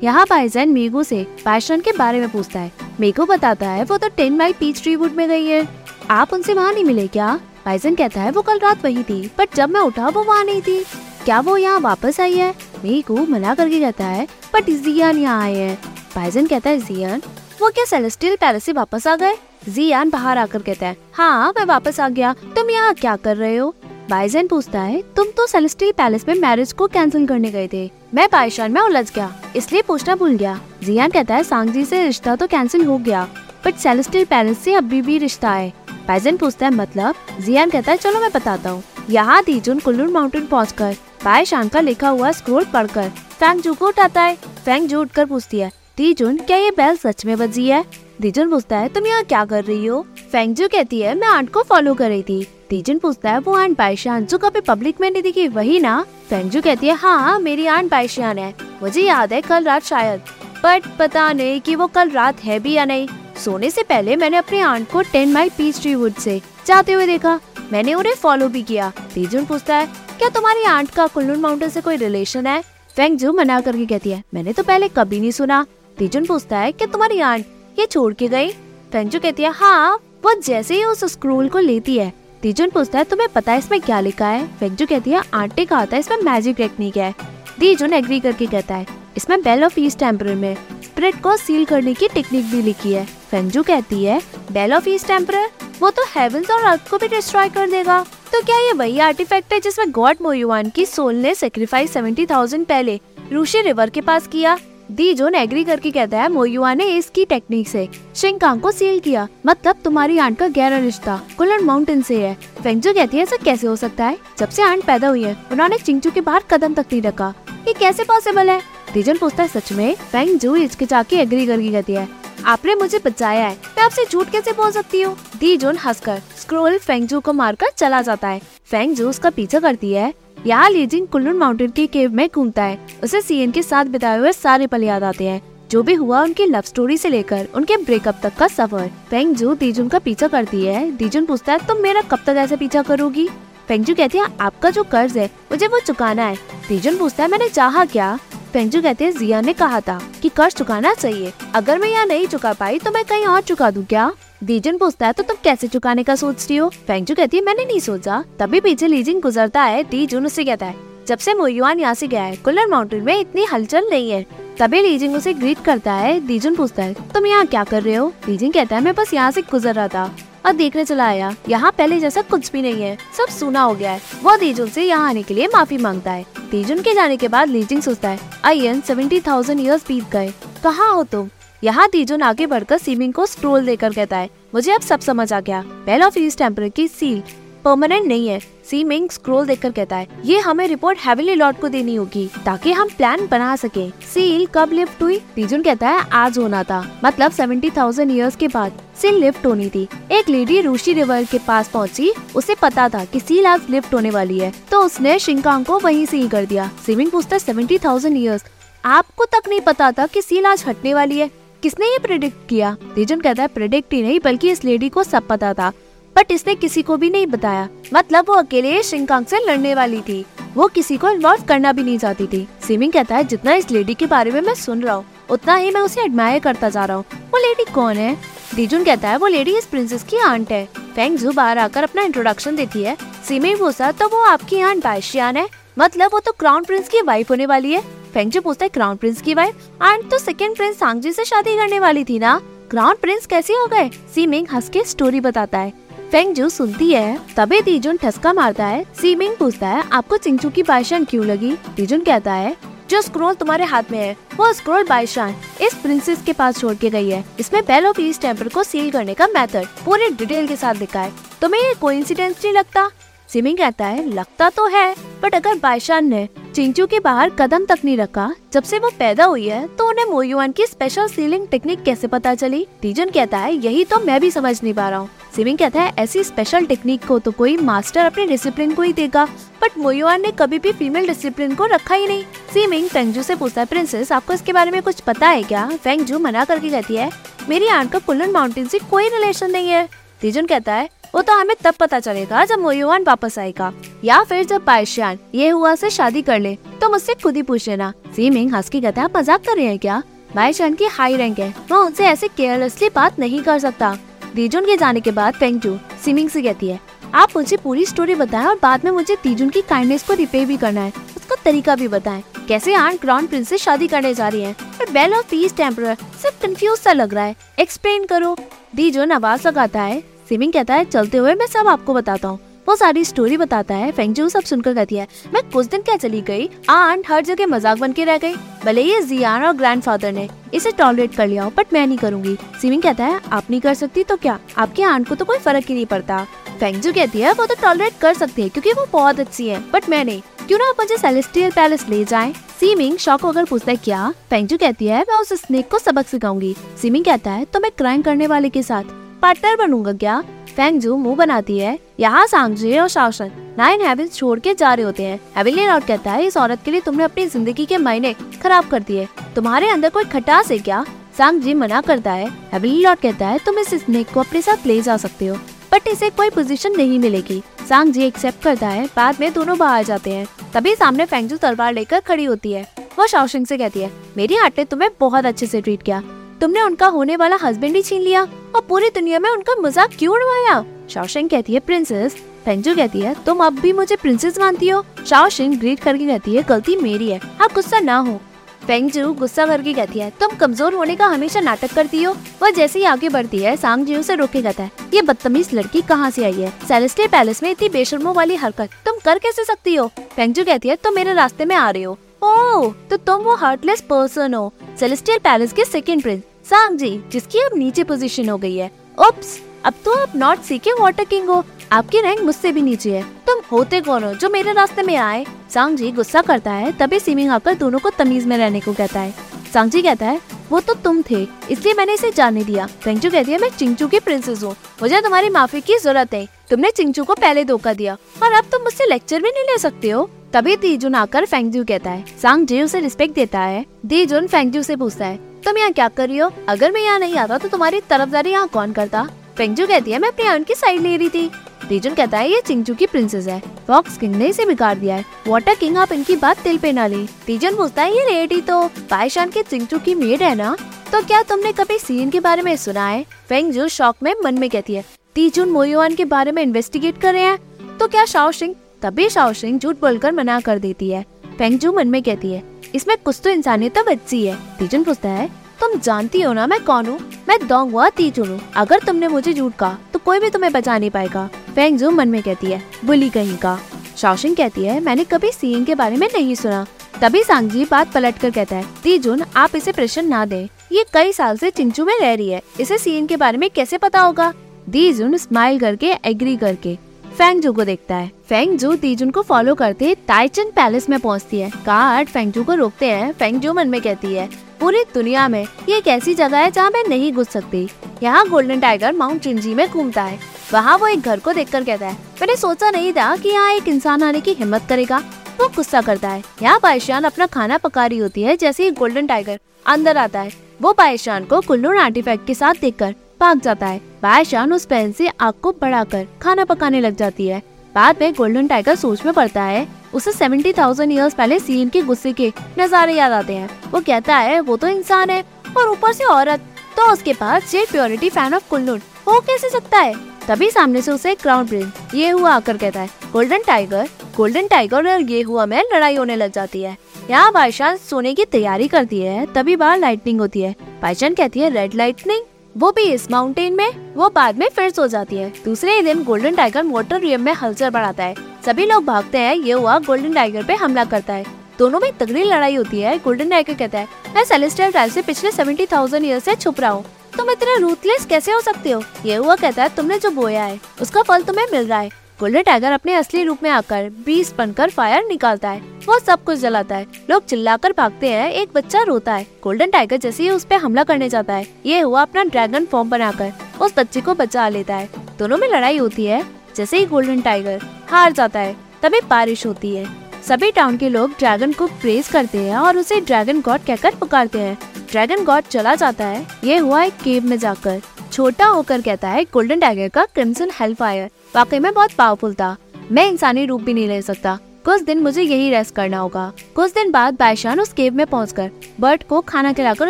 यहाँ 0.03 0.25
बाइजन 0.29 0.69
मीगू 0.69 1.03
से 1.03 1.23
पैशन 1.45 1.81
के 1.81 1.91
बारे 1.91 2.19
में 2.19 2.29
पूछता 2.29 2.59
है। 2.59 2.71
मीगू 2.99 3.25
बताता 3.25 3.69
है, 3.69 3.83
वो 3.83 3.97
तो 3.97 4.09
ten 4.09 4.37
by 4.37 4.53
peach 4.53 4.81
tree 4.81 4.95
wood 4.95 5.11
में 5.11 5.27
गई 5.29 5.45
है। 5.45 5.67
आप 6.09 6.33
उनसे 6.33 6.53
वहाँ 6.53 6.73
नहीं 6.73 6.83
मिले 6.83 7.07
क्या? 7.07 7.39
बाइजन 7.65 7.95
कहता 7.95 8.21
है, 8.21 8.31
वो 8.31 8.41
कल 8.41 8.59
रात 8.59 8.85
वही 8.85 9.03
थी 9.03 9.21
बट 9.37 9.55
जब 9.55 9.69
मैं 9.69 9.81
उठा, 9.81 10.07
वो 10.07 10.23
वहाँ 10.23 10.43
नहीं 10.43 10.61
थी। 10.61 10.83
क्या 11.25 11.39
वो 11.39 11.57
यहाँ 11.57 11.79
वापस 11.79 12.19
आई 12.19 12.33
है? 12.33 12.53
मीगू 12.83 13.25
मना 13.29 13.55
करके 13.55 13.79
कहता 13.79 14.05
है 14.05 14.27
बट 14.53 14.69
जियान 14.69 15.17
यहाँ 15.17 15.41
आए 15.41 15.55
हैं। 15.55 15.77
बाइजन 16.15 16.47
कहता 16.47 16.69
है 16.69 16.77
जियान 16.77 17.21
वो 17.59 17.69
क्या 17.69 17.83
सेलेस्टियल 17.85 18.35
पैलेस 18.35 18.63
से 18.63 18.71
वापस 18.73 19.05
आ 19.07 19.15
गए? 19.15 19.35
जियान 19.69 20.09
बाहर 20.09 20.37
आकर 20.37 20.61
कहता 20.61 20.87
है 20.87 20.97
हाँ 21.13 21.51
मैं 21.57 21.63
वापस 21.65 21.99
आ 21.99 22.07
गया। 22.09 22.33
तुम 22.55 22.69
यहाँ 22.69 22.93
क्या 22.93 23.15
कर 23.15 23.35
रहे 23.37 23.55
हो? 23.57 23.73
बाइजन 24.09 24.47
पूछता 24.47 24.81
है, 24.81 25.01
तुम 25.15 25.31
तो 25.37 25.45
सेलेस्टियल 25.47 25.91
पैलेस 25.91 26.27
में 26.27 26.33
मैरिज 26.35 26.71
को 26.73 26.87
कैंसिल 26.87 27.25
करने 27.27 27.51
गए 27.51 27.67
थे। 27.73 27.89
मैं 28.13 28.27
पाइशान 28.29 28.71
में 28.71 28.79
उलझ 28.81 29.11
गया, 29.11 29.31
इसलिए 29.55 29.81
पूछना 29.81 30.15
भूल 30.15 30.35
गया। 30.35 30.59
जियान 30.83 31.11
कहता 31.11 31.35
है 31.35 31.43
सांगजी 31.43 31.83
से 31.85 32.03
रिश्ता 32.03 32.35
तो 32.35 32.47
कैंसिल 32.47 32.85
हो 32.85 32.97
गया 32.97 33.27
बट 33.65 33.75
सेलेस्टियल 33.75 34.25
पैलेस 34.25 34.59
से 34.59 34.73
अभी 34.73 35.01
भी 35.01 35.17
रिश्ता 35.17 35.51
है। 35.51 35.73
बाइजन 36.07 36.37
पूछता 36.37 36.65
है 36.65 36.73
मतलब? 36.73 37.15
जियान 37.39 37.69
कहता 37.69 37.91
है, 37.91 37.97
चलो 37.97 38.19
मैं 38.19 38.31
बताता 38.31 38.69
हूँ। 38.69 38.83
यहाँ 39.09 39.41
दीजुन 39.43 39.79
कुल्लू 39.79 40.09
माउंटेन 40.11 40.45
पहुँच 40.45 40.71
कर। 40.71 40.95
पाइशान 41.23 41.67
का 41.67 41.79
लिखा 41.81 42.09
हुआ 42.09 42.31
स्क्रोल 42.31 42.65
पढ़कर 42.65 43.09
फैंग 43.31 43.61
जू 43.61 43.73
को 43.73 43.87
उठाता 43.87 44.21
है। 44.21 44.35
फैंग 44.65 44.87
जू 44.87 45.01
उठकर 45.01 45.25
पूछती 45.25 45.59
है 45.59 45.71
दीजुन, 45.99 46.37
क्या 46.37 46.57
ये 46.57 46.69
बेल 46.71 46.95
सच 46.95 47.25
में 47.25 47.37
बजी 47.37 47.65
है? 47.67 47.83
दीजुन 48.21 48.49
पूछता 48.49 48.77
है, 48.77 48.89
तुम 48.89 49.05
यहाँ 49.05 49.23
क्या 49.23 49.43
कर 49.45 49.63
रही 49.63 49.85
हो? 49.85 50.01
फेंगजू 50.31 50.67
कहती 50.67 50.99
है, 51.01 51.15
मैं 51.15 51.27
आंट 51.27 51.49
को 51.49 51.63
फॉलो 51.63 51.93
कर 51.93 52.09
रही 52.09 52.23
थी। 52.23 52.43
दीजुन 52.69 52.97
पूछता 52.97 53.31
है, 53.31 53.39
वो 53.39 53.53
आंट 53.53 53.77
बाइशान 53.77 54.25
जो 54.25 54.37
कभी 54.37 54.61
पब्लिक 54.61 55.01
में 55.01 55.09
नहीं 55.11 55.23
दिखी, 55.23 55.47
वही 55.47 55.79
ना? 55.79 56.05
फेंगजू 56.29 56.61
कहती 56.61 56.87
है 56.87 56.93
हाँ 56.93 57.39
मेरी 57.39 57.65
आंट 57.67 57.89
बाईशान 57.91 58.37
है। 58.37 58.53
मुझे 58.81 59.01
याद 59.01 59.33
है, 59.33 59.41
कल 59.41 59.63
रात 59.63 59.83
शायद। 59.83 60.21
बट 60.63 60.83
पता 60.99 61.31
नहीं 61.33 61.59
कि 61.61 61.75
वो 61.75 61.87
कल 61.87 62.09
रात 62.09 62.43
है 62.43 62.59
भी 62.59 62.73
या 62.73 62.85
नहीं। 62.85 63.07
सोने 63.43 63.69
से 63.69 63.83
पहले 63.83 64.15
मैंने 64.15 64.37
अपने 64.37 64.61
आंट 64.61 64.89
को 64.91 65.01
ten 65.01 65.33
mile 65.33 65.49
peach 65.57 65.81
tree 65.81 65.95
wood 65.95 66.13
से 66.13 66.41
जाते 66.65 66.93
हुए 66.93 67.05
देखा। 67.05 67.39
मैंने 67.71 67.93
उन्हें 67.93 68.13
फॉलो 68.13 68.47
भी 68.47 68.61
किया। 68.63 68.91
दीजुन 69.13 69.45
पूछता 69.45 69.75
है, 69.75 69.87
क्या 70.19 70.29
तुम्हारी 70.29 70.63
आंट 70.65 70.89
का 70.89 71.07
कुल्लू 71.07 71.35
माउंटेन 71.39 71.69
से 71.69 71.81
कोई 71.81 71.97
रिलेशन 71.97 72.47
है? 72.47 72.61
फेंगजू 72.97 73.33
मना 73.33 73.59
करके 73.61 73.85
कहती 73.85 74.09
है, 74.09 74.23
मैंने 74.33 74.53
तो 74.53 74.63
पहले 74.63 74.87
कभी 74.87 75.19
नहीं 75.19 75.31
सुना। 75.31 75.65
दीजुन 75.99 76.25
पूछता 76.25 76.57
है 76.57 76.71
क्या 76.71 76.87
तुम्हारी 76.87 77.19
आंट 77.21 77.45
ये 77.79 77.85
छोड़ 77.85 78.13
के 78.13 78.27
गई? 78.27 78.49
फेंगजू 78.91 79.19
कहती 79.19 79.43
है 79.43 79.49
हाँ 79.51 79.95
वो 80.23 80.33
जैसे 80.41 80.75
ही 80.75 80.83
उस 80.83 81.03
स्क्रोल 81.05 81.49
को 81.49 81.59
लेती 81.59 81.97
है। 81.97 82.11
दीजुन 82.41 82.69
पूछता 82.69 82.97
है, 82.97 83.03
तुम्हें 83.03 83.27
पता 83.29 83.51
है 83.51 83.59
इसमें 83.59 83.79
क्या 83.81 83.99
लिखा 83.99 84.27
है? 84.27 84.45
फेंगजू 84.57 84.85
कहती 84.85 85.11
है, 85.11 85.21
आंटी 85.33 85.65
कहा 85.65 85.85
था 85.85 85.97
इसमें 85.97 86.17
मैजिक 86.23 86.55
टेक्निक 86.57 86.97
है। 86.97 87.13
दीजुन 87.59 87.93
एग्री 87.93 88.19
करके 88.19 88.45
कहता 88.47 88.75
है, 88.75 88.85
इसमें 89.17 89.41
बेल 89.41 89.63
ऑफ़ 89.63 89.79
ईस्ट 89.79 89.99
टेम्पर 89.99 90.33
में 90.35 90.55
स्प्रिट 90.83 91.21
को 91.23 91.35
सील 91.37 91.65
करने 91.65 91.93
की 91.93 92.07
टेक्निक 92.07 92.45
भी 92.45 92.61
लिखी 92.61 92.93
है। 92.93 93.05
फेंगजू 93.31 93.63
कहती 93.63 94.03
है 94.03 94.21
बेल 94.51 94.73
ऑफ़ 94.73 94.89
ईस्ट 94.89 95.07
टेम्पर 95.07 95.49
वो 95.81 95.89
तो 95.89 96.05
हेवंस 96.09 96.51
और 96.51 96.63
अर्थ 96.63 96.89
को 96.89 96.97
भी 96.97 97.07
डिस्ट्रॉय 97.07 97.49
कर 97.49 97.69
देगा। 97.69 98.01
तो 98.31 98.41
क्या 98.41 98.59
ये 98.59 98.73
वही 98.73 98.99
आर्टिफैक्ट 99.01 99.53
है 99.53 99.59
जिसमें 99.59 99.91
गॉड 99.91 100.17
मोयुआन 100.21 100.69
की 100.69 100.85
सोल 100.85 101.15
ने 101.15 101.35
सेक्रीफाइस 101.35 101.93
सेवेंटी 101.93 102.25
थाउज़ेंड 102.25 102.65
पहले 102.65 102.99
रूशी 103.31 103.61
रिवर 103.61 103.89
के 103.89 104.01
पास 104.01 104.27
किया? 104.27 104.57
दी 104.89 105.13
जोन 105.13 105.35
एग्री 105.35 105.63
करके 105.63 105.89
कहता 105.91 106.21
है 106.21 106.29
मोयुआ 106.29 106.73
ने 106.73 106.85
इसकी 106.89 107.25
टेक्निक 107.25 107.67
से 107.67 107.87
शिंकांग 108.15 108.61
को 108.61 108.71
सील 108.71 108.99
किया। 108.99 109.27
मतलब 109.45 109.75
तुम्हारी 109.83 110.17
आंट 110.17 110.37
का 110.37 110.47
गहरा 110.47 110.77
रिश्ता 110.77 111.19
कुलन 111.37 111.63
माउंटेन 111.63 112.01
से 112.01 112.21
है। 112.21 112.33
फेंगजू 112.63 112.93
कहती 112.93 113.17
है, 113.17 113.23
ऐसा 113.23 113.35
कैसे 113.35 113.67
हो 113.67 113.75
सकता 113.75 114.05
है? 114.05 114.17
जब 114.37 114.49
से 114.49 114.61
आंट 114.61 114.83
पैदा 114.83 115.07
हुई 115.07 115.23
है, 115.23 115.35
उन्होंने 115.51 115.77
चिंचू 115.77 116.11
के 116.11 116.21
बाहर 116.21 116.43
कदम 116.51 116.73
तक 116.73 116.85
नहीं 116.91 117.01
रखा। 117.01 117.33
ये 117.67 117.73
कैसे 117.73 118.03
पॉसिबल 118.03 118.49
है? 118.49 118.61
दीजन 118.93 119.17
पूछता 119.17 119.43
है, 119.43 119.49
सच 119.49 119.71
में 119.71 119.93
फेंगजू 119.95 120.53
हिचकिचाके 120.53 121.17
एग्री 121.17 121.45
करके 121.47 121.71
कहती 121.71 121.93
है, 121.93 122.07
आपने 122.45 122.75
मुझे 122.75 122.99
बचाया 123.05 123.47
है, 123.47 123.53
मैं 123.53 123.83
आपसे 123.83 124.05
झूठ 124.05 124.29
कैसे 124.31 124.51
बोल 124.53 124.71
सकती 124.71 125.01
हूँ? 125.01 125.15
दी 125.39 125.55
जोन 125.57 125.77
हंसकर, 125.77 126.21
स्क्रोल 126.39 126.77
फेंगजू 126.77 127.19
को 127.19 127.33
मारकर 127.33 127.71
चला 127.77 128.01
जाता 128.01 128.27
है। 128.27 128.41
फेंगजू 128.65 129.09
उसका 129.09 129.29
पीछा 129.29 129.59
करती 129.59 129.91
है 129.93 130.13
यहाँ 130.45 130.69
लीजिंग 130.69 131.07
कुल्लू 131.07 131.33
माउंटेन 131.33 131.69
के 131.69 131.87
केव 131.87 132.11
में 132.11 132.29
घूमता 132.35 132.63
है, 132.63 132.79
उसे 133.03 133.21
सीएन 133.21 133.51
के 133.51 133.63
साथ 133.63 133.85
बिताए 133.85 134.17
हुए 134.17 134.31
सारे 134.31 134.67
पल 134.67 134.83
याद 134.83 135.03
आते 135.03 135.27
हैं। 135.27 135.41
जो 135.71 135.83
भी 135.83 135.93
हुआ 135.93 136.21
उनकी 136.23 136.45
लव 136.45 136.61
स्टोरी 136.61 136.97
से 136.97 137.09
लेकर, 137.09 137.47
उनके 137.55 137.77
ब्रेकअप 137.77 138.19
तक 138.23 138.35
का 138.35 138.47
सफ़र। 138.47 138.89
पेंगजू, 139.11 139.55
दीजुन 139.55 139.87
का 139.87 139.99
पीछा 139.99 140.27
करती 140.27 140.65
है। 140.65 140.91
दीजुन 140.91 141.25
पूछता 141.25 141.53
है, 141.53 141.59
तुम 141.59 141.77
तो 141.77 141.83
मेरा 141.83 142.01
कब 142.01 142.19
तक 142.25 142.35
ऐसे 142.37 142.55
पीछा 142.55 142.81
करोगी? 142.81 143.29
पेंगजू 143.67 143.95
कहती 143.95 144.17
है, 144.17 144.25
आपका 144.41 144.69
जो 144.69 144.83
कर्ज 144.83 145.17
है, 145.17 145.29
मुझे 145.51 145.67
वो 145.67 145.79
चुकाना 145.79 146.23
है। 146.23 146.35
दीजुन 146.69 146.97
पूछता 146.97 147.23
है, 147.23 147.29
मैंने 147.29 147.49
चाहा 147.49 147.85
क्या? 147.85 148.19
पेंजू 148.53 148.81
कहते 148.81 149.05
हैं, 149.05 149.11
जिया 149.11 149.41
ने 149.41 149.53
कहा 149.53 149.79
था 149.79 149.99
कि 150.21 150.29
कर्ज 150.29 150.53
चुकाना 150.53 150.93
चाहिए। 150.93 151.31
अगर 151.55 151.79
मैं 151.79 151.89
यहाँ 151.89 152.05
नहीं 152.05 152.27
चुका 152.27 152.53
पाई 152.53 152.79
तो 152.79 152.91
मैं 152.91 153.03
कहीं 153.05 153.25
और 153.25 153.41
चुका 153.41 153.71
दूँ 153.71 153.85
क्या? 153.85 154.11
दीजन 154.43 154.77
पूछता 154.77 155.07
है 155.07 155.13
तो 155.13 155.23
तुम 155.23 155.37
कैसे 155.43 155.67
चुकाने 155.67 156.03
का 156.03 156.15
सोच 156.15 156.47
रही 156.47 156.57
हो? 156.57 156.69
फेंगजू 156.87 157.15
कहती 157.15 157.37
है, 157.37 157.43
मैंने 157.43 157.65
नहीं 157.65 157.79
सोचा। 157.79 158.23
तभी 158.39 158.59
पीछे 158.59 158.87
लीजिंग 158.87 159.21
गुजरता 159.21 159.63
है, 159.63 159.83
दीजुन 159.83 160.25
उसे 160.25 160.45
कहता 160.45 160.65
है। 160.65 160.87
जब 161.07 161.17
से 161.17 161.33
मोयुआन 161.33 161.79
यहाँ 161.79 161.93
से 161.93 162.07
गया 162.07 162.23
है 162.23 162.35
कुलर 162.35 162.67
माउंटेन 162.67 163.03
में 163.03 163.19
इतनी 163.19 163.45
हलचल 163.45 163.87
नहीं 163.89 164.09
है। 164.11 164.25
तभी 164.59 164.81
लीजिंग 164.81 165.15
उसे 165.15 165.33
ग्रीट 165.33 165.63
करता 165.65 165.93
है। 165.93 166.19
दीजुन 166.19 166.55
पूछता 166.55 166.83
है, 166.83 166.93
तुम 167.13 167.25
यहाँ 167.25 167.45
क्या 167.45 167.63
कर 167.63 167.83
रहे 167.83 167.95
हो? 167.95 168.11
लीजिंग 168.27 168.53
कहता 168.53 168.75
है, 168.75 168.81
मैं 168.81 168.95
बस 168.95 169.13
यहाँ 169.13 169.31
से 169.31 169.41
गुजर 169.41 169.75
रहा 169.75 169.87
था। 169.87 170.11
और 170.45 170.53
देखने 170.53 170.85
चला 170.85 171.07
आया। 171.07 171.33
यहाँ 171.49 171.71
पहले 171.71 171.99
जैसा 171.99 172.21
कुछ 172.21 172.51
भी 172.51 172.61
नहीं 172.61 172.81
है। 172.81 172.97
सब 173.17 173.29
सुना 173.29 173.61
हो 173.61 173.73
गया 173.73 173.91
है। 173.91 174.01
वो 174.23 174.35
तेजुन 174.37 174.69
से 174.69 174.83
यहाँ 174.83 175.09
आने 175.09 175.23
के 175.23 175.33
लिए 175.33 175.47
माफ़ी 175.47 175.77
माँगता 175.77 176.11
है। 176.11 176.25
तेजुन 176.51 176.81
के 176.81 176.93
जाने 176.93 177.17
के 177.17 177.27
बाद 177.27 177.49
लीजिंग 177.49 177.81
सोचता 177.81 178.09
है, 178.09 178.19
आई 178.45 178.81
सेवेंटी 178.81 179.19
थाउज़ेंड 179.19 179.59
ईयर्स 179.59 179.87
बीत 179.87 180.09
गए। 180.09 180.33
कहाँ 180.63 180.93
हो 180.93 181.03
तुम? 181.03 181.29
यहाँ 181.63 181.87
तेजुन 181.89 182.21
आगे 182.21 182.45
बढ़कर 182.45 182.77
सीमिंग 182.77 183.13
को 183.13 183.25
स्ट्रोल 183.25 183.65
देकर 183.65 183.93
कहता 183.93 184.17
है, 184.17 184.29
मुझे 184.55 184.71
अब 184.71 184.81
सब 184.81 184.99
समझ 184.99 185.31
आ 185.33 185.39
गया। 185.39 185.61
बेल 185.85 186.03
ऑफ़ 186.03 186.17
टेम्पर 186.37 186.67
की 186.69 186.87
सील 186.87 187.21
परमानेंट 187.59 188.07
नहीं 188.07 188.27
है। 188.27 188.39
सीमिंग 188.65 189.09
स्क्रोल 189.09 189.45
देखकर 189.45 189.71
कहता 189.71 189.95
है, 189.95 190.07
ये 190.25 190.39
हमें 190.39 190.67
रिपोर्ट 190.67 190.99
हेविली 191.01 191.35
लॉर्ड 191.35 191.57
को 191.57 191.69
देनी 191.69 191.95
होगी, 191.95 192.25
ताकि 192.45 192.71
हम 192.71 192.89
प्लान 192.89 193.27
बना 193.27 193.55
सके। 193.55 193.89
सील 194.05 194.45
कब 194.45 194.73
लिफ्ट 194.73 195.01
हुई? 195.03 195.17
दीजुन 195.35 195.63
कहता 195.63 195.89
है, 195.89 196.03
आज 196.03 196.37
होना 196.37 196.63
था 196.63 196.83
मतलब 197.03 197.31
सेवेंटी 197.31 197.69
थाउज़ेंड 197.69 198.11
ईयर्स 198.11 198.35
के 198.35 198.47
बाद। 198.47 198.79
सील 199.01 199.15
लिफ्ट 199.15 199.45
होनी 199.45 199.69
थी। 199.69 199.87
एक 200.11 200.29
लेडी 200.29 200.61
रूशी 200.61 200.93
रिवर 200.93 201.23
के 201.23 201.37
पास 201.39 201.69
पहुँची, 201.69 202.11
उसे 202.35 202.55
पता 202.61 202.87
था 202.89 203.03
कि 203.05 203.19
सील 203.19 203.45
आज 203.47 203.69
लिफ्ट 203.69 203.93
होने 203.93 204.09
वाली 204.09 204.39
है 204.39 204.51
तो 204.71 204.81
उसने 204.81 205.17
शिंकांग 205.19 205.65
को 205.65 205.79
वहीं 205.79 206.05
से 206.05 206.17
ही 206.17 206.27
कर 206.29 206.45
दिया। 206.45 206.69
सीमिंग 206.85 207.11
पूछता 207.11 207.37
सेवेंटी 207.37 207.77
थाउज़ेंड 207.77 208.17
ईयर्स 208.17 208.43
आपको 208.83 209.25
तक 209.25 209.47
नहीं 209.49 209.61
पता 209.61 209.91
था 209.91 210.05
कि 210.07 210.21
सील 210.21 210.45
आज 210.45 210.63
हटने 210.67 210.93
वाली 210.93 211.19
है। 211.19 211.29
किसने 211.63 211.85
ये 211.85 211.97
प्रिडिक्ट 211.97 212.47
किया? 212.49 212.75
दीजन 212.95 213.19
कहता 213.21 213.41
है 213.41 213.47
प्रिडिक्ट 213.47 213.93
ही 213.93 214.01
नहीं, 214.01 214.19
बल्कि 214.19 214.51
इस 214.51 214.63
लेडी 214.65 214.89
को 214.89 215.03
सब 215.03 215.27
पता 215.27 215.53
था। 215.53 215.71
बट 216.19 216.31
इसने 216.31 216.53
किसी 216.55 216.81
को 216.81 216.95
भी 216.97 217.09
नहीं 217.09 217.27
बताया। 217.27 217.67
मतलब 217.93 218.25
वो 218.29 218.33
अकेले 218.33 218.81
शिंकांग 218.83 219.25
से 219.25 219.39
लड़ने 219.39 219.73
वाली 219.75 220.01
थी। 220.01 220.25
वो 220.55 220.67
किसी 220.67 220.97
को 220.97 221.09
इन्वॉल्व 221.09 221.43
करना 221.43 221.71
भी 221.71 221.83
नहीं 221.83 221.97
चाहती 221.97 222.25
थी। 222.27 222.47
सिमिंग 222.67 222.91
कहता 222.91 223.15
है, 223.15 223.23
जितना 223.23 223.53
इस 223.53 223.69
लेडी 223.71 223.93
के 223.93 224.05
बारे 224.05 224.31
में 224.31 224.39
मैं 224.41 224.53
सुन 224.53 224.81
रहा 224.81 224.95
हूँ, 224.95 225.05
उतना 225.29 225.55
ही 225.55 225.71
मैं 225.71 225.81
उसे 225.81 226.01
एडमायर 226.01 226.39
करता 226.39 226.69
जा 226.69 226.85
रहा 226.85 226.97
हूँ। 226.97 227.05
वो 227.31 227.37
लेडी 227.37 227.65
कौन 227.71 227.97
है? 227.97 228.17
दीजुन 228.55 228.83
कहता 228.83 229.09
है, 229.09 229.17
वो 229.17 229.27
लेडी 229.27 229.55
इस 229.57 229.65
प्रिंसेस 229.65 230.03
की 230.03 230.17
आंट 230.17 230.51
है। 230.51 230.65
फेंग 230.95 231.17
जू 231.17 231.31
बाहर 231.31 231.57
आकर 231.57 231.83
अपना 231.83 232.01
इंट्रोडक्शन 232.01 232.55
देती 232.55 232.83
है। 232.83 232.97
सिमिंग 233.27 233.59
बोसा 233.59 233.91
तो 233.91 234.07
वो 234.07 234.23
आपकी 234.25 234.61
आंट 234.61 234.83
बाइशियान 234.83 235.37
है? 235.37 235.47
मतलब 235.79 236.11
वो 236.13 236.19
तो 236.19 236.31
क्राउन 236.31 236.63
प्रिंस 236.63 236.89
की 236.89 237.01
वाइफ 237.01 237.29
होने 237.29 237.45
वाली 237.45 237.71
है? 237.71 237.81
फेंगजू 238.13 238.41
पूछता 238.41 238.65
है 238.65 238.69
क्राउन 238.69 238.97
प्रिंस 238.97 239.21
की 239.21 239.33
वाइफ 239.33 239.81
आंट 239.81 240.09
तो 240.11 240.17
सेकेंड 240.17 240.55
प्रिंस 240.55 240.79
सांगजी 240.79 241.11
से 241.11 241.25
शादी 241.25 241.55
करने 241.57 241.79
वाली 241.79 242.03
थी 242.03 242.19
ना? 242.19 242.39
क्राउन 242.71 242.95
प्रिंस 243.01 243.25
कैसे 243.25 243.53
हो 243.53 243.67
गए? 243.67 243.89
सीमिंग 244.15 244.47
हंस 244.47 244.69
के 244.69 244.83
स्टोरी 244.83 245.19
बताता 245.19 245.57
है। 245.57 245.88
फेंगजू 246.11 246.49
सुनती 246.49 246.91
है, 246.91 247.19
तबे 247.37 247.61
तीजुन 247.61 247.97
ठसका 247.97 248.33
मारता 248.33 248.65
है, 248.65 248.85
सीमिंग 249.01 249.35
पूछता 249.35 249.67
है, 249.67 249.83
आपको 249.91 250.17
चिंचू 250.17 250.49
की 250.49 250.63
बाइशान 250.63 251.05
क्यों 251.05 251.25
लगी? 251.25 251.57
तीजुन 251.75 251.99
कहता 251.99 252.33
है, 252.33 252.57
जो 252.89 253.01
स्क्रोल 253.01 253.33
तुम्हारे 253.33 253.63
हाथ 253.63 253.83
में 253.91 253.99
है, 253.99 254.15
वो 254.37 254.53
स्क्रोल 254.53 254.83
बाइशान 254.83 255.35
इस 255.61 255.73
प्रिंसेस 255.73 256.23
के 256.25 256.33
पास 256.33 256.59
छोड़ 256.59 256.75
के 256.75 256.89
गई 256.89 257.09
है। 257.09 257.25
इसमें 257.39 257.65
बेल 257.65 257.87
ऑफ़ 257.87 258.01
ईस्ट 258.01 258.21
टेंपल 258.21 258.47
को 258.47 258.63
सील 258.63 258.91
करने 258.91 259.13
का 259.13 259.27
मेथड 259.27 259.65
पूरे 259.85 260.09
डिटेल 260.09 260.47
के 260.47 260.55
साथ 260.55 260.75
दिखाए 260.75 261.09
है। 261.09 261.13
तुम्हें 261.41 261.61
ये 261.61 261.73
कोइंसिडेंस 261.73 262.35
नहीं 262.45 262.53
लगता? 262.53 262.89
सिमिंग 263.29 263.57
कहता 263.57 263.85
है, 263.85 264.07
लगता 264.09 264.49
तो 264.49 264.65
है 264.67 264.95
बट 265.23 265.35
अगर 265.35 265.55
बाइशान 265.55 266.05
ने 266.05 266.27
चिंचू 266.55 266.85
के 266.87 266.99
बाहर 266.99 267.29
कदम 267.29 267.65
तक 267.65 267.79
नहीं 267.85 267.97
रखा, 267.97 268.29
जब 268.53 268.63
से 268.63 268.77
वो 268.79 268.89
पैदा 268.99 269.25
हुई 269.25 269.47
है 269.47 269.67
तो 269.69 269.87
उन्हें 269.89 270.05
मोयुआन 270.05 270.51
की 270.51 270.65
स्पेशल 270.65 271.07
सीलिंग 271.07 271.47
टेक्निक 271.47 271.83
कैसे 271.83 272.07
पता 272.07 272.33
चली? 272.35 272.65
तीजन 272.81 273.09
कहता 273.09 273.37
है, 273.37 273.53
यही 273.55 273.83
तो 273.85 273.99
मैं 273.99 274.19
भी 274.21 274.31
समझ 274.31 274.61
नहीं 274.63 274.73
पा 274.73 274.89
रहा 274.89 274.99
हूँ। 274.99 275.09
सिमिंग 275.35 275.57
कहता 275.57 275.81
है, 275.81 275.93
ऐसी 275.97 276.23
स्पेशल 276.23 276.65
टेक्निक 276.65 277.05
को 277.07 277.19
तो 277.19 277.31
कोई 277.31 277.55
मास्टर 277.59 278.05
अपने 278.05 278.25
डिसिप्लिन 278.27 278.73
को 278.73 278.81
ही 278.81 278.93
देगा 278.93 279.25
बट 279.61 279.77
मोयुआन 279.77 280.21
ने 280.21 280.31
कभी 280.31 280.59
भी 280.59 280.71
फीमेल 280.71 281.07
डिसिप्लिन 281.07 281.55
को 281.55 281.65
रखा 281.67 281.95
ही 281.95 282.07
नहीं। 282.07 282.23
सिमिंग 282.53 282.87
फेंगजू 282.87 283.23
से 283.23 283.35
पूछता 283.35 283.61
है 283.61 283.67
प्रिंसेस 283.67 284.11
आपको 284.11 284.33
इसके 284.33 284.53
बारे 284.53 284.71
में 284.71 284.81
कुछ 284.83 285.01
पता 285.01 285.27
है 285.27 285.43
क्या? 285.43 285.67
फेंगजू 285.73 286.19
मना 286.19 286.45
करके 286.45 286.69
कहती 286.69 286.95
है, 286.95 287.09
मेरी 287.49 287.67
आंट 287.69 287.91
का 287.91 287.99
कुल्लन 287.99 288.31
माउंटेन 288.31 288.67
से 288.67 288.79
कोई 288.81 289.09
रिलेशन 289.09 289.51
नहीं 289.51 289.69
है। 289.69 289.87
तीजन 290.21 290.45
कहता 290.45 290.73
है 290.73 290.89
वो 291.13 291.21
तो 291.21 291.33
हमें 291.33 291.55
तब 291.63 291.73
पता 291.73 291.99
चलेगा 291.99 292.43
जब 292.45 292.59
मोयुआन 292.59 293.03
वापस 293.03 293.37
आएगा। 293.39 293.71
या 294.03 294.21
फिर 294.23 294.43
जब 294.45 294.65
पायशान 294.65 295.17
ये 295.35 295.49
हुआ 295.49 295.73
से 295.75 295.89
शादी 295.89 296.21
कर 296.21 296.39
ले। 296.39 296.55
तो 296.81 296.89
मुझसे 296.89 297.13
खुद 297.13 297.35
ही 297.35 297.41
पूछ 297.41 297.67
लेना। 297.69 297.93
सीमिंग 298.15 298.53
हंस 298.55 298.69
की 298.69 298.81
कहता 298.81 299.01
है 299.01 299.09
मज़ाक 299.15 299.43
कर 299.45 299.55
रहे 299.55 299.65
हैं 299.65 299.79
क्या? 299.79 300.01
बाईशान 300.35 300.73
की 300.73 300.85
हाई 300.87 301.15
रैंक 301.17 301.39
है। 301.39 301.49
मैं 301.71 301.77
उनसे 301.77 302.05
ऐसे 302.05 302.27
केयरलेसली 302.27 302.89
बात 302.89 303.19
नहीं 303.19 303.41
कर 303.43 303.59
सकता। 303.59 303.97
दीजुन 304.35 304.65
के 304.65 304.77
जाने 304.77 305.01
के 305.01 305.11
बाद 305.11 305.35
पेंगजू 305.39 305.77
सीमिंग 306.05 306.29
से 306.29 306.41
कहती 306.41 306.67
है, 306.67 306.79
आप 307.15 307.29
मुझे 307.35 307.57
पूरी 307.57 307.85
स्टोरी 307.85 308.15
बताएँ 308.15 308.45
और 308.45 308.59
बाद 308.63 308.85
में 308.85 308.91
मुझे 308.91 309.15
तीजुन 309.15 309.49
की 309.49 309.61
काइंडनेस 309.61 310.03
को 310.03 310.13
रिपे 310.13 310.43
भी 310.45 310.57
करना 310.57 310.81
है। 310.81 310.93
उसका 311.17 311.35
तरीका 311.45 311.75
भी 311.75 311.87
बताएँ। 311.87 312.23
कैसे 312.47 312.73
आंट 312.75 312.99
क्राउन 313.01 313.27
प्रिंस 313.27 313.49
से 313.49 313.57
शादी 313.57 313.87
करने 313.87 314.13
जा 314.13 314.27
रही 314.27 314.41
है। 314.41 314.51
और 314.51 314.91
बेल 314.91 315.13
ऑफ़ 315.13 315.29
पीस 315.31 315.55
टेम्पर 315.57 315.95
सब 316.23 316.39
कंफ्यूज 316.41 316.77
सा 316.79 316.91
लग 316.91 317.13
रहा 317.13 317.23
है। 317.23 317.35
एक्सप्लेन 317.59 318.05
करो। 318.05 318.35
दीजुन 318.75 319.11
आवाज़ 319.11 319.47
लगाता 319.47 319.81
है 319.81 320.01
सिमिंग 320.29 320.51
कहता 320.53 320.73
है, 320.73 320.85
चलते 320.85 321.17
हुए 321.17 321.33
मैं 321.35 321.45
सब 321.47 321.67
आपको 321.67 321.93
बताता 321.93 322.27
हूँ। 322.27 322.39
वो 322.67 322.75
सारी 322.75 323.03
स्टोरी 323.05 323.37
बताता 323.37 323.75
है 323.75 323.91
फेंगजू 323.91 324.27
सब 324.29 324.43
सुनकर 324.43 324.73
कहती 324.73 324.95
है, 324.95 325.07
मैं 325.33 325.41
कुछ 325.51 325.67
दिन 325.67 325.81
क्या 325.81 325.95
चली 325.97 326.19
गई? 326.21 326.49
आंट 326.69 327.09
हर 327.09 327.23
जगह 327.25 327.47
मज़ाक 327.47 327.77
बन 327.77 327.93
के 327.93 328.03
रह 328.05 328.17
गई। 328.17 328.35
भले 328.65 328.81
ये 328.81 329.01
जियान 329.03 329.43
और 329.43 329.53
ग्रैंडफादर 329.53 330.11
ने 330.11 330.27
इसे 330.53 330.71
टॉलरेट 330.71 331.15
कर 331.15 331.27
लिया 331.27 331.43
हो 331.43 331.51
बट 331.57 331.73
मैं 331.73 331.85
नहीं 331.87 331.97
करूँगी। 331.97 332.37
सिमिंग 332.61 332.81
कहता 332.81 333.05
है, 333.05 333.19
आप 333.23 333.49
नहीं 333.49 333.61
कर 333.61 333.73
सकती 333.73 334.03
तो 334.03 334.15
क्या? 334.17 334.39
आपके 334.57 334.83
आंट 334.83 335.07
को 335.09 335.15
तो 335.15 335.25
कोई 335.25 335.37
फ़र्क 335.37 335.65
ही 335.65 335.75
नहीं 335.75 335.85
पड़ता। 335.85 336.23
फेंगजू 336.59 336.93
कहती 336.93 337.21
है, 337.21 337.33
वो 337.33 337.45
तो 337.45 337.55
टॉलरेट 337.61 337.99
कर 338.01 338.13
सकती 338.13 338.41
है, 338.41 338.49
क्योंकि 338.49 338.73
वो 338.73 338.87
बहुत 338.93 339.19
अच्छी 339.19 339.47
है 339.47 339.59
बट 339.71 339.89
मैं 339.89 340.03
नहीं। 340.05 340.21
क्यों 340.47 340.59
ना 340.59 340.69
आप 340.69 340.79
मुझे 340.79 340.97
सेलेस्टियल 340.97 341.51
पैलेस 341.51 341.89
ले 341.89 342.03
जाएँ? 342.05 342.33
सीमिंग 342.59 342.97
शॉक 342.99 343.21
होकर 343.21 343.45
पूछता 343.45 343.71
है, 343.71 343.77
क्या? 343.77 344.13
फेंगजू 344.29 344.57
कहती 344.57 344.87
है, 344.87 345.01
मैं 345.01 345.19
उस 345.21 345.33
स्नेक 345.41 345.71
को 345.71 345.79
सबक 345.79 346.07
सिखाऊँगी। 346.07 346.55
सीमिंग 346.81 347.05
कहता 347.05 347.31
है 347.31 347.45
तो 347.45 347.59
मैं 347.59 347.71
क्राइम 347.71 348.01
करने 348.01 348.27
वाले 348.27 348.49
के 348.49 348.63
साथ 348.63 348.97
पार्टनर 349.21 349.55
बनूँगा 349.57 349.93
क्या? 349.93 350.21
फेंगजू 350.55 350.95
मुँह 350.97 351.15
बनाती 351.15 351.57
है। 351.59 351.77
यहाँ 351.99 352.25
सांगजे 352.27 352.77
और 352.79 352.87
शासन। 352.87 353.31
नाइन 353.57 353.81
हैबिट्स 353.81 354.15
छोड़ 354.15 354.39
के 354.39 354.53
जा 354.53 354.73
रहे 354.73 354.85
होते 354.85 355.03
हैं। 355.03 355.19
हेविली 355.35 355.65
लॉर्ड 355.67 355.85
कहता 355.85 356.11
है, 356.11 356.25
इस 356.25 356.37
औरत 356.37 356.63
के 356.65 356.71
लिए 356.71 356.81
तुमने 356.81 357.03
अपनी 357.03 357.25
ज़िंदगी 357.25 357.65
के 357.65 357.77
मायने 357.77 358.13
खराब 358.43 358.67
कर 358.67 358.83
दिए। 358.83 359.07
तुम्हारे 359.35 359.69
अंदर 359.69 359.89
कोई 359.89 360.03
खटास 360.05 360.51
है 360.51 360.57
क्या? 360.59 360.83
सांग 361.17 361.41
जी 361.41 361.53
मना 361.53 361.81
करता 361.81 362.11
है। 362.11 362.27
हेविली 362.51 362.81
लॉर्ड 362.81 362.99
कहता 362.99 363.27
है, 363.27 363.39
तुम 363.45 363.59
इस 363.59 363.73
स्नेक 363.75 364.11
को 364.13 364.19
अपने 364.19 364.41
साथ 364.41 364.67
ले 364.67 364.81
जा 364.81 364.97
सकते 364.97 365.27
हो 365.27 365.37
बट 365.73 365.87
इसे 365.87 366.09
कोई 366.09 366.29
पोजीशन 366.29 366.75
नहीं 366.77 366.99
मिलेगी। 366.99 367.41
सांग 367.69 367.91
जी 367.93 368.03
एक्सेप्ट 368.03 368.43
करता 368.43 368.67
है, 368.67 368.85
बाद 368.87 369.19
में 369.19 369.31
दोनों 369.33 369.57
बाहर 369.57 369.83
जाते 369.83 370.11
हैं। 370.11 370.27
तभी 370.53 370.75
सामने 370.75 371.05
फेंगजू 371.05 371.37
तलवार 371.37 371.73
लेकर 371.73 371.99
खड़ी 371.99 372.23
होती 372.23 372.51
है। 372.51 372.63
वो 372.97 373.07
शाओशिंग 373.07 373.45
से 373.45 373.57
कहती 373.57 373.79
है, 373.79 373.91
मेरी 374.17 374.37
आंट 374.37 374.57
ने 374.57 374.65
तुम्हें 374.65 374.89
बहुत 374.99 375.25
अच्छे 375.25 375.45
से 375.45 375.61
ट्रीट 375.61 375.83
किया। 375.83 376.01
तुमने 376.41 376.61
उनका 376.61 376.87
होने 376.87 377.15
वाला 377.15 377.35
हस्बैंड 377.41 377.75
ही 377.75 377.81
छीन 377.81 378.01
लिया। 378.01 378.21
और 378.21 378.61
पूरी 378.61 378.89
दुनिया 378.89 379.19
में 379.19 379.29
उनका 379.29 379.55
मज़ाक 379.61 379.95
क्यों 379.99 380.13
उड़वाया? 380.13 380.63
शाओशिंग 380.89 381.29
कहती 381.29 381.53
है 381.53 381.59
प्रिंसेस 381.59 382.15
फेंजू 382.45 382.75
कहती 382.75 383.01
है, 383.01 383.13
तुम 383.25 383.43
अब 383.45 383.59
भी 383.59 383.73
मुझे 383.73 383.95
प्रिंसेस 383.95 384.39
मानती 384.39 384.69
हो? 384.69 384.83
शाओशिंग 385.07 385.59
ग्रीट 385.59 385.79
करके 385.79 386.05
कहती 386.07 386.35
है, 386.35 386.43
गलती 386.43 386.75
मेरी 386.77 387.09
है, 387.09 387.19
आप 387.41 387.53
गुस्सा 387.53 387.79
ना 387.79 387.97
हो। 387.97 388.19
फेंगजू 388.61 389.11
गुस्सा 389.13 389.45
करके 389.47 389.73
कहती 389.73 389.99
है, 389.99 390.09
तुम 390.19 390.35
कमज़ोर 390.37 390.73
होने 390.73 390.95
का 390.95 391.05
हमेशा 391.05 391.39
नाटक 391.39 391.73
करती 391.73 392.03
हो? 392.03 392.15
वह 392.41 392.49
जैसे 392.51 392.79
ही 392.79 392.85
आगे 392.85 393.09
बढ़ती 393.09 393.39
है 393.39 393.55
सांग 393.57 393.85
जी 393.85 393.95
उसे 393.95 394.15
रोके 394.15 394.41
कहता 394.41 394.63
है, 394.63 394.71
ये 394.93 395.01
बदतमीज 395.01 395.49
लड़की 395.53 395.81
कहाँ 395.83 396.09
से 396.09 396.25
आई 396.25 396.33
है? 396.33 396.53
सेलेस्टे 396.67 397.07
पैलेस 397.07 397.43
में 397.43 397.49
इतनी 397.51 397.69
बेशर्मों 397.69 398.13
वाली 398.15 398.35
हरकत, 398.35 398.69
तुम 398.85 398.99
कर 399.05 399.19
कैसे 399.19 399.43
सकती 399.45 399.75
हो? 399.75 399.87
फेंगजू 400.15 400.43
कहती 400.43 400.69
है, 400.69 400.75
तुम 400.75 400.95
मेरे 400.95 401.13
रास्ते 401.13 401.45
में 401.45 401.55
आ 401.55 401.69
रहे 401.69 401.83
हो। 401.83 401.97
ओह 402.21 402.71
तो 402.89 402.97
तुम 402.97 403.21
वो 403.23 403.35
हार्टलेस 403.35 403.81
पर्सन 403.81 404.33
हो। 404.33 404.51
सेलेस्टियल 404.79 405.19
पैलेस 405.19 405.53
के 405.53 405.65
सेकंड 405.65 406.01
प्रिंस 406.01 406.21
सांग 406.49 406.77
जी, 406.77 406.89
जिसकी 407.11 407.39
अब 407.39 407.57
नीचे 407.57 407.83
पोजीशन 407.83 408.29
हो 408.29 408.37
गई 408.37 408.55
है। 408.55 408.71
उप्स 408.97 409.39
अब 409.65 409.73
तो 409.85 409.91
आप 409.91 410.15
नॉट 410.15 410.41
सी 410.41 410.57
के 410.57 410.71
वाटर 410.73 411.03
किंग 411.03 411.29
हो। 411.29 411.43
आपकी 411.71 412.01
रैंक 412.01 412.21
मुझसे 412.21 412.51
भी 412.51 412.61
नीचे 412.61 412.91
है। 412.91 413.03
तुम 413.27 413.41
होते 413.51 413.81
कौन 413.81 414.03
हो 414.03 414.13
जो 414.13 414.29
मेरे 414.29 414.53
रास्ते 414.53 414.83
में 414.83 414.95
आए? 414.95 415.25
सांग 415.53 415.77
जी, 415.77 415.91
गुस्सा 415.91 416.21
करता 416.21 416.51
है, 416.51 416.71
तभी 416.71 416.99
सीमिंग 416.99 417.31
आकर 417.31 417.55
दोनों 417.55 417.79
को 417.79 417.89
तमीज 417.89 418.25
में 418.25 418.37
रहने 418.37 418.59
को 418.59 418.73
कहता 418.73 418.99
है। 418.99 419.13
सांग 419.53 419.71
जी 419.71 419.81
कहता 419.81 420.05
है, 420.05 420.19
वो 420.51 420.59
तो 420.59 420.73
तुम 420.73 421.01
थे, 421.01 421.27
इसलिए 421.51 421.73
मैंने 421.73 421.93
इसे 421.93 422.11
जाने 422.11 422.43
दिया। 422.43 422.65
फेंगचू 422.83 423.09
कहती 423.09 423.31
है, 423.31 423.37
मैं 423.37 423.49
चिंचू 423.49 423.87
की 423.87 423.99
प्रिंसेस 423.99 424.43
हूँ। 424.43 424.55
मुझे 424.81 425.01
तुम्हारी 425.01 425.29
माफ़ी 425.29 425.61
की 425.61 425.77
ज़रूरत 425.77 426.13
है। 426.13 426.27
तुमने 426.49 426.71
चिंचू 426.71 427.03
को 427.03 427.13
पहले 427.13 427.43
धोखा 427.45 427.73
दिया। 427.73 427.97
और 428.23 428.33
अब 428.33 428.45
तुम 428.51 428.63
मुझसे 428.63 428.85
लेक्चर 428.85 429.21
भी 429.21 429.29
नहीं 429.29 429.43
ले 429.43 429.57
सकते 429.57 429.89
हो। 429.89 430.09
तभी 430.33 430.55
तीजुन 430.55 430.95
आकर 430.95 431.25
फेंगजू 431.25 431.63
कहता 431.63 431.91
है, 431.91 432.03
सांग 432.21 432.45
जी 432.47 432.61
उसे 432.61 432.79
रिस्पेक्ट 432.79 433.15
देता 433.15 433.39
है। 433.39 433.65
दीजुन 433.85 434.27
फेंगजू 434.27 434.61
से 434.63 434.75
पूछता 434.75 435.05
है, 435.05 435.17
तुम 435.45 435.57
यहाँ 435.57 435.71
क्या 435.71 435.87
कर 435.89 436.07
रही 436.07 436.17
हो? 436.17 436.31
अगर 436.49 436.71
मैं 436.71 436.81
यहाँ 436.81 436.99
नहीं 436.99 437.15
आता 437.17 437.37
तो 437.37 437.47
तुम्हारी 437.49 437.79
तरफदारी 437.89 438.31
यहाँ 438.31 438.47
कौन 438.47 438.73
करता? 438.73 439.07
फेंगजू 439.37 439.67
कहती 439.67 439.91
है, 439.91 439.99
मैं 439.99 440.09
अपनी 440.09 440.27
आंट 440.27 440.47
की 440.47 440.55
साइड 440.55 440.81
ले 440.81 440.95
रही 440.97 441.09
थी। 441.09 441.29
रीजन 441.69 441.93
कहता 441.93 442.17
है, 442.17 442.29
ये 442.31 442.41
चिंचू 442.41 442.73
की 442.75 442.85
प्रिंसेस 442.85 443.27
है। 443.27 443.41
फॉक्स 443.67 443.97
किंग 443.97 444.15
ने 444.15 444.27
इसे 444.27 444.45
बिगाड़ 444.45 444.77
दिया 444.77 444.95
है। 444.95 445.05
वाटर 445.27 445.55
किंग 445.55 445.77
आप 445.77 445.91
इनकी 445.91 446.15
बात 446.17 446.43
दिल 446.43 446.57
पे 446.57 446.71
ना 446.71 446.87
ले। 446.87 447.03
रीजन 447.27 447.55
पूछता 447.55 447.83
है, 447.83 447.95
ये 447.95 448.05
रेडी 448.05 448.41
तो 448.41 448.61
पायशान 448.89 449.29
के 449.29 449.43
चिंचू 449.43 449.79
की 449.79 449.95
मेड 449.95 450.23
है 450.23 450.33
ना? 450.35 450.55
तो 450.91 451.01
क्या 451.01 451.21
तुमने 451.23 451.51
कभी 451.53 451.77
सीन 451.79 452.09
के 452.09 452.19
बारे 452.19 452.41
में 452.41 452.55
सुना 452.57 452.87
है? 452.87 453.03
फेंगजू 453.29 453.67
शौक 453.69 453.95
में 454.03 454.13
मन 454.25 454.39
में 454.39 454.49
कहती 454.49 454.75
है, 454.75 454.85
तीजुन 455.15 455.49
मोयुआन 455.49 455.95
के 455.95 456.05
बारे 456.07 456.31
में 456.31 456.43
इन्वेस्टिगेट 456.43 457.01
कर 457.01 457.13
रहे 457.13 457.23
हैं? 457.23 457.77
तो 457.77 457.87
क्या 457.87 458.05
शाओ 458.05 458.31
सिंह 458.31 458.55
तभी 458.81 459.09
शाओ 459.09 459.33
सिंह 459.33 459.57
झूठ 459.59 459.79
बोलकर 459.81 460.11
मना 460.11 460.39
कर 460.39 460.59
देती 460.59 460.89
है। 460.89 461.05
फेंगजू 461.37 461.71
मन 461.71 461.87
में 461.87 462.01
कहती 462.03 462.31
है, 462.31 462.43
इसमें 462.75 462.95
कुछ 462.97 463.19
तो 463.23 463.29
इंसानियत 463.29 463.77
बच्ची 463.87 464.25
है। 464.25 464.37
तीजुन 464.59 464.83
पूछता 464.83 465.09
है, 465.09 465.27
तुम 465.61 465.79
जानती 465.79 466.21
हो 466.21 466.33
ना 466.33 466.47
मैं 466.47 466.63
कौन 466.65 466.85
हूँ? 466.85 466.99
मैं 467.29 467.37
दोंगवा 467.47 467.89
तीजुन 467.89 468.29
हूँ। 468.29 468.39
अगर 468.55 468.79
तुमने 468.79 469.07
मुझे 469.07 469.33
झूठ 469.33 469.55
कहा 469.55 469.77
तो 469.93 469.99
कोई 469.99 470.19
भी 470.19 470.29
तुम्हें 470.29 470.51
बचा 470.53 470.77
नहीं 470.77 470.89
पाएगा। 470.89 471.29
फेंगजू 471.55 471.91
मन 471.91 472.09
में 472.09 472.21
कहती 472.23 472.47
है, 472.47 472.61
बुली 472.85 473.09
कहीं 473.09 473.37
का? 473.37 473.57
शाओशिंग 473.97 474.35
कहती 474.35 474.65
है, 474.65 474.79
मैंने 474.79 475.03
कभी 475.03 475.31
सीएन 475.31 475.65
के 475.65 475.75
बारे 475.75 475.97
में 475.97 476.07
नहीं 476.07 476.35
सुना। 476.35 476.65
तभी 477.01 477.23
सांगजी 477.23 477.65
बात 477.65 477.93
पलट 477.93 478.17
कर 478.17 478.29
कहता 478.31 478.55
है, 478.55 478.65
तीजुन, 478.83 479.23
आप 479.35 479.55
इसे 479.55 479.71
प्रश्न 479.71 480.05
ना 480.07 480.25
दें। 480.25 480.47
ये 480.71 480.85
कई 480.93 481.11
साल 481.13 481.37
से 481.37 481.49
चिंचू 481.51 481.85
में 481.85 481.99
रह 481.99 482.13
रही 482.13 482.29
है। 482.29 482.41
इसे 482.59 482.77
सीएन 482.77 483.07
के 483.07 483.17
बारे 483.17 483.37
में 483.37 483.49
कैसे 483.49 483.77
पता 483.77 484.01
होगा? 484.01 484.33
दीजुन 484.69 485.17
स्माइल 485.17 485.59
करके 485.59 485.93
एग्री 486.05 486.35
करके 486.37 486.77
फेंगजू 487.19 487.51
को 487.53 487.63
देखता 487.63 487.95
है। 487.95 488.11
फेंगजू 488.29 488.73
तीजुन 488.75 489.09
को 489.11 489.21
फॉलो 489.21 489.53
करते 489.55 489.93
ताइचन 490.07 490.51
पैलेस 490.51 490.87
में 490.89 490.99
पहुँचती 490.99 491.39
है। 491.39 491.49
कार्ड 491.65 492.09
फेंगजू 492.09 492.43
को 492.43 492.53
रोकते 492.53 492.85
हैं। 492.85 493.11
फेंगजू 493.13 493.53
मन 493.53 493.69
में 493.69 493.79
कहती 493.81 494.13
है, 494.13 494.27
पूरी 494.59 494.83
दुनिया 494.93 495.27
में 495.27 495.41
ये 495.69 495.77
एक 495.77 495.87
ऐसी 495.87 496.13
जगह 496.13 496.37
है 496.37 496.51
जहाँ 496.51 496.69
मैं 496.69 496.83
नहीं 496.89 497.11
घुस 497.13 497.29
सकती। 497.29 497.67
यहाँ 498.03 498.27
गोल्डन 498.29 498.59
टाइगर 498.59 498.93
माउंट 498.93 499.21
चिंजी 499.21 499.53
में 499.53 499.67
घूमता 499.67 500.03
है। 500.03 500.19
वहाँ 500.53 500.77
वो 500.77 500.87
एक 500.87 501.01
घर 501.01 501.19
को 501.19 501.33
देखकर 501.33 501.63
कहता 501.63 501.87
है, 501.87 501.93
मैंने 502.21 502.35
सोचा 502.35 502.69
नहीं 502.71 502.93
था 502.93 503.15
कि 503.15 503.29
यहाँ 503.29 503.51
एक 503.51 503.67
इंसान 503.67 504.03
आने 504.03 504.21
की 504.21 504.33
हिम्मत 504.33 504.65
करेगा। 504.69 505.03
वो 505.39 505.47
गुस्सा 505.47 505.81
करता 505.81 506.09
है। 506.09 506.23
यहाँ 506.41 506.59
पायशान 506.59 507.03
अपना 507.03 507.25
खाना 507.27 507.57
पका 507.57 507.85
रही 507.85 507.97
होती 507.97 508.21
है 508.21 508.37
जैसे 508.37 508.63
ही 508.63 508.71
गोल्डन 508.71 509.07
टाइगर 509.07 509.39
अंदर 509.65 509.97
आता 509.97 510.19
है। 510.19 510.31
वो 510.61 510.73
पायशान 510.73 511.25
को 511.25 511.41
कुल्लू 511.41 511.77
आर्टिफैक्ट 511.79 512.27
के 512.27 512.33
साथ 512.35 512.61
देखकर 512.61 512.95
भाग 513.19 513.41
जाता 513.41 513.67
है। 513.67 513.81
पायशान 514.01 514.53
उस 514.53 514.65
पेन 514.65 514.91
से 514.91 515.07
आग 515.09 515.33
को 515.33 515.51
बढ़ाकर 515.51 516.07
खाना 516.21 516.45
पकाने 516.45 516.81
लग 516.81 516.95
जाती 516.95 517.27
है। 517.27 517.41
बाद 517.75 518.01
में 518.01 518.13
गोल्डन 518.13 518.47
टाइगर 518.47 518.75
सोच 518.75 519.05
में 519.05 519.13
पड़ता 519.13 519.43
है। 519.43 519.67
उसे 519.93 520.11
सेवेंटी 520.11 520.53
थाउज़ेंड 520.53 520.91
ईयर्स 520.91 521.13
पहले 521.13 521.39
सीन 521.39 521.69
के 521.69 521.81
गुस्से 521.81 522.13
के 522.13 522.31
नजारे 522.59 522.93
याद 522.93 523.11
आते 523.11 523.35
हैं। 523.35 523.49
वो 523.71 523.79
कहता 523.79 524.15
है, 524.15 524.39
वो 524.41 524.57
तो 524.57 524.67
इंसान 524.67 525.09
है 525.09 525.23
और 525.57 525.69
ऊपर 525.69 525.93
से 525.93 526.03
औरत। 526.03 526.45
तो 526.77 526.91
उसके 526.93 527.13
पास 527.13 527.51
जेट 527.51 527.71
प्योरिटी 527.71 528.09
फ़ैन 528.09 528.33
ऑफ़ 528.33 528.49
कुल्लून 528.49 528.81
हो 529.07 529.19
कैसे 529.19 529.49
सकता 529.49 529.77
है? 529.77 529.93
तभी 530.27 530.49
सामने 530.51 530.81
से 530.81 530.91
उसे 530.91 531.13
क्राउन 531.15 531.47
प्रिंस 531.47 531.93
ये 531.93 532.09
हुआ 532.09 532.31
आकर 532.31 532.57
कहता 532.57 532.79
है 532.79 532.89
गोल्डन 533.13 533.43
टाइगर 533.47 533.87
गोल्डन 534.17 534.47
टाइगर 534.47 534.87
और 534.87 535.01
ये 535.01 535.21
हुआ 535.21 535.45
में 535.45 535.61
लड़ाई 535.73 535.95
होने 535.95 536.15
लग 536.15 536.31
जाती 536.31 536.61
है। 536.61 536.77
यहाँ 537.09 537.31
बादशाह 537.31 537.75
सोने 537.75 538.13
की 538.13 538.25
तैयारी 538.25 538.67
करती 538.67 538.99
है, 539.01 539.25
तभी 539.25 539.55
बाहर 539.55 539.77
लाइटनिंग 539.77 540.19
होती 540.19 540.41
है। 540.41 540.55
बादशाह 540.81 541.09
कहती 541.09 541.39
है 541.39 541.49
रेड 541.49 541.75
लाइटनिंग 541.75 542.23
वो 542.59 542.71
भी 542.71 542.83
इस 542.83 543.09
माउंटेन 543.11 543.53
में, 543.55 543.93
वो 543.95 544.09
बाद 544.09 544.37
में 544.37 544.47
फिर 544.55 544.69
सो 544.69 544.87
जाती 544.87 545.15
है। 545.15 545.31
दूसरे 545.43 545.73
ही 545.73 545.81
दिन 545.81 546.03
गोल्डन 546.03 546.35
टाइगर 546.35 546.63
मोटर 546.63 546.99
रियम 546.99 547.21
में 547.21 547.31
हलचल 547.33 547.69
बढ़ाता 547.69 548.03
है। 548.03 548.15
सभी 548.45 548.65
लोग 548.65 548.83
भागते 548.85 549.17
हैं, 549.17 549.35
ये 549.35 549.51
हुआ 549.51 549.77
गोल्डन 549.79 550.13
टाइगर 550.13 550.43
पे 550.43 550.55
हमला 550.55 550.83
करता 550.85 551.13
है। 551.13 551.25
दोनों 551.59 551.79
में 551.79 551.91
तगड़ी 551.97 552.23
लड़ाई 552.23 552.55
होती 552.55 552.81
है 552.81 552.97
गोल्डन 552.99 553.29
टाइगर 553.29 553.53
कहता 553.53 553.79
है, 553.79 553.87
मैं 554.15 554.23
सेलेस्टियल 554.23 554.71
ट्राइल 554.71 554.89
से 554.89 555.01
पिछले 555.01 555.31
सेवेंटी 555.31 555.65
थाउज़ेंड 555.65 556.05
ईयर 556.05 556.17
ऐसी 556.17 556.35
छुप 556.35 556.59
रहा 556.59 556.71
हूँ। 556.71 556.83
तुम 557.17 557.31
इतने 557.31 557.57
रूथलेस 557.57 558.05
कैसे 558.05 558.31
हो 558.31 558.41
सकते 558.41 558.71
हो? 558.71 558.83
ये 559.05 559.15
हुआ 559.15 559.35
कहता 559.35 559.63
है, 559.63 559.75
तुमने 559.75 559.99
जो 559.99 560.11
बोया 560.11 560.43
है, 560.43 560.59
उसका 560.81 561.01
फल 561.01 561.23
तुम्हें 561.23 561.45
मिल 561.51 561.67
रहा 561.67 561.79
है। 561.79 561.89
गोल्डन 562.19 562.41
टाइगर 562.41 562.71
अपने 562.71 562.93
असली 562.93 563.23
रूप 563.23 563.43
में 563.43 563.49
आकर 563.49 563.89
बीस 564.05 564.33
बनकर 564.37 564.69
फायर 564.69 565.03
निकालता 565.03 565.49
है। 565.49 565.59
वो 565.85 565.99
सब 565.99 566.23
कुछ 566.23 566.39
जलाता 566.39 566.75
है। 566.75 566.87
लोग 567.09 567.25
चिल्लाकर 567.25 567.73
भागते 567.77 568.07
हैं। 568.07 568.31
एक 568.31 568.49
बच्चा 568.55 568.81
रोता 568.83 569.13
है। 569.13 569.27
गोल्डन 569.43 569.69
टाइगर 569.69 569.97
जैसे 569.97 570.23
ही 570.23 570.29
उस 570.29 570.43
पर 570.45 570.55
हमला 570.55 570.83
करने 570.83 571.09
जाता 571.09 571.33
है। 571.33 571.47
ये 571.65 571.79
हुआ 571.79 572.01
अपना 572.01 572.23
ड्रैगन 572.23 572.65
फॉर्म 572.65 572.89
बनाकर। 572.89 573.31
उस 573.61 573.73
बच्चे 573.77 574.01
को 574.01 574.13
बचा 574.13 574.47
लेता 574.49 574.75
है। 574.75 574.89
दोनों 575.19 575.37
में 575.37 575.47
लड़ाई 575.47 575.77
होती 575.77 576.05
है। 576.05 576.23
जैसे 576.55 576.77
ही 576.77 576.85
गोल्डन 576.85 577.21
टाइगर 577.21 577.61
हार 577.89 578.11
जाता 578.11 578.39
है, 578.39 578.55
तभी 578.83 578.99
बारिश 579.09 579.45
होती 579.45 579.75
है। 579.75 579.85
सभी 580.27 580.51
टाउन 580.51 580.77
के 580.77 580.89
लोग 580.89 581.11
ड्रैगन 581.11 581.53
को 581.53 581.67
प्रेस 581.67 582.11
करते 582.11 582.37
हैं 582.37 582.57
और 582.57 582.77
उसे 582.77 582.99
ड्रैगन 583.01 583.41
गॉड 583.41 583.65
कहकर 583.67 583.95
पुकारते 583.95 584.39
हैं। 584.39 584.57
ड्रैगन 584.91 585.23
गॉड 585.23 585.43
चला 585.43 585.75
जाता 585.75 586.05
है। 586.05 586.27
ये 586.43 586.57
हुआ 586.57 586.83
एक 586.83 586.97
केव 587.03 587.23
में 587.23 587.37
जाकर। 587.39 587.81
छोटा 588.11 588.45
होकर 588.45 588.81
कहता 588.81 589.09
है, 589.09 589.23
गोल्डन 589.23 589.59
टाइगर 589.59 589.89
का 589.89 590.05
क्रिम्सन 590.05 590.51
हेल्फायर। 590.59 591.09
वाकई 591.35 591.59
में 591.59 591.73
बहुत 591.73 591.91
पावरफुल 591.91 592.33
था। 592.33 592.55
मैं 592.91 593.07
इंसानी 593.07 593.45
रूप 593.45 593.61
भी 593.61 593.73
नहीं 593.73 593.87
ले 593.87 594.01
सकता। 594.01 594.37
कुछ 594.65 594.81
दिन 594.81 594.99
मुझे 594.99 595.21
यही 595.21 595.49
रेस्ट 595.49 595.73
करना 595.75 595.97
होगा। 595.97 596.31
कुछ 596.55 596.73
दिन 596.73 596.91
बाद 596.91 597.13
बायशान 597.13 597.59
उस 597.59 597.71
केव 597.73 597.93
में 597.93 598.05
पहुंचकर 598.05 598.49
बर्ट 598.79 599.03
को 599.03 599.19
खाना 599.21 599.51
खिलाकर 599.53 599.89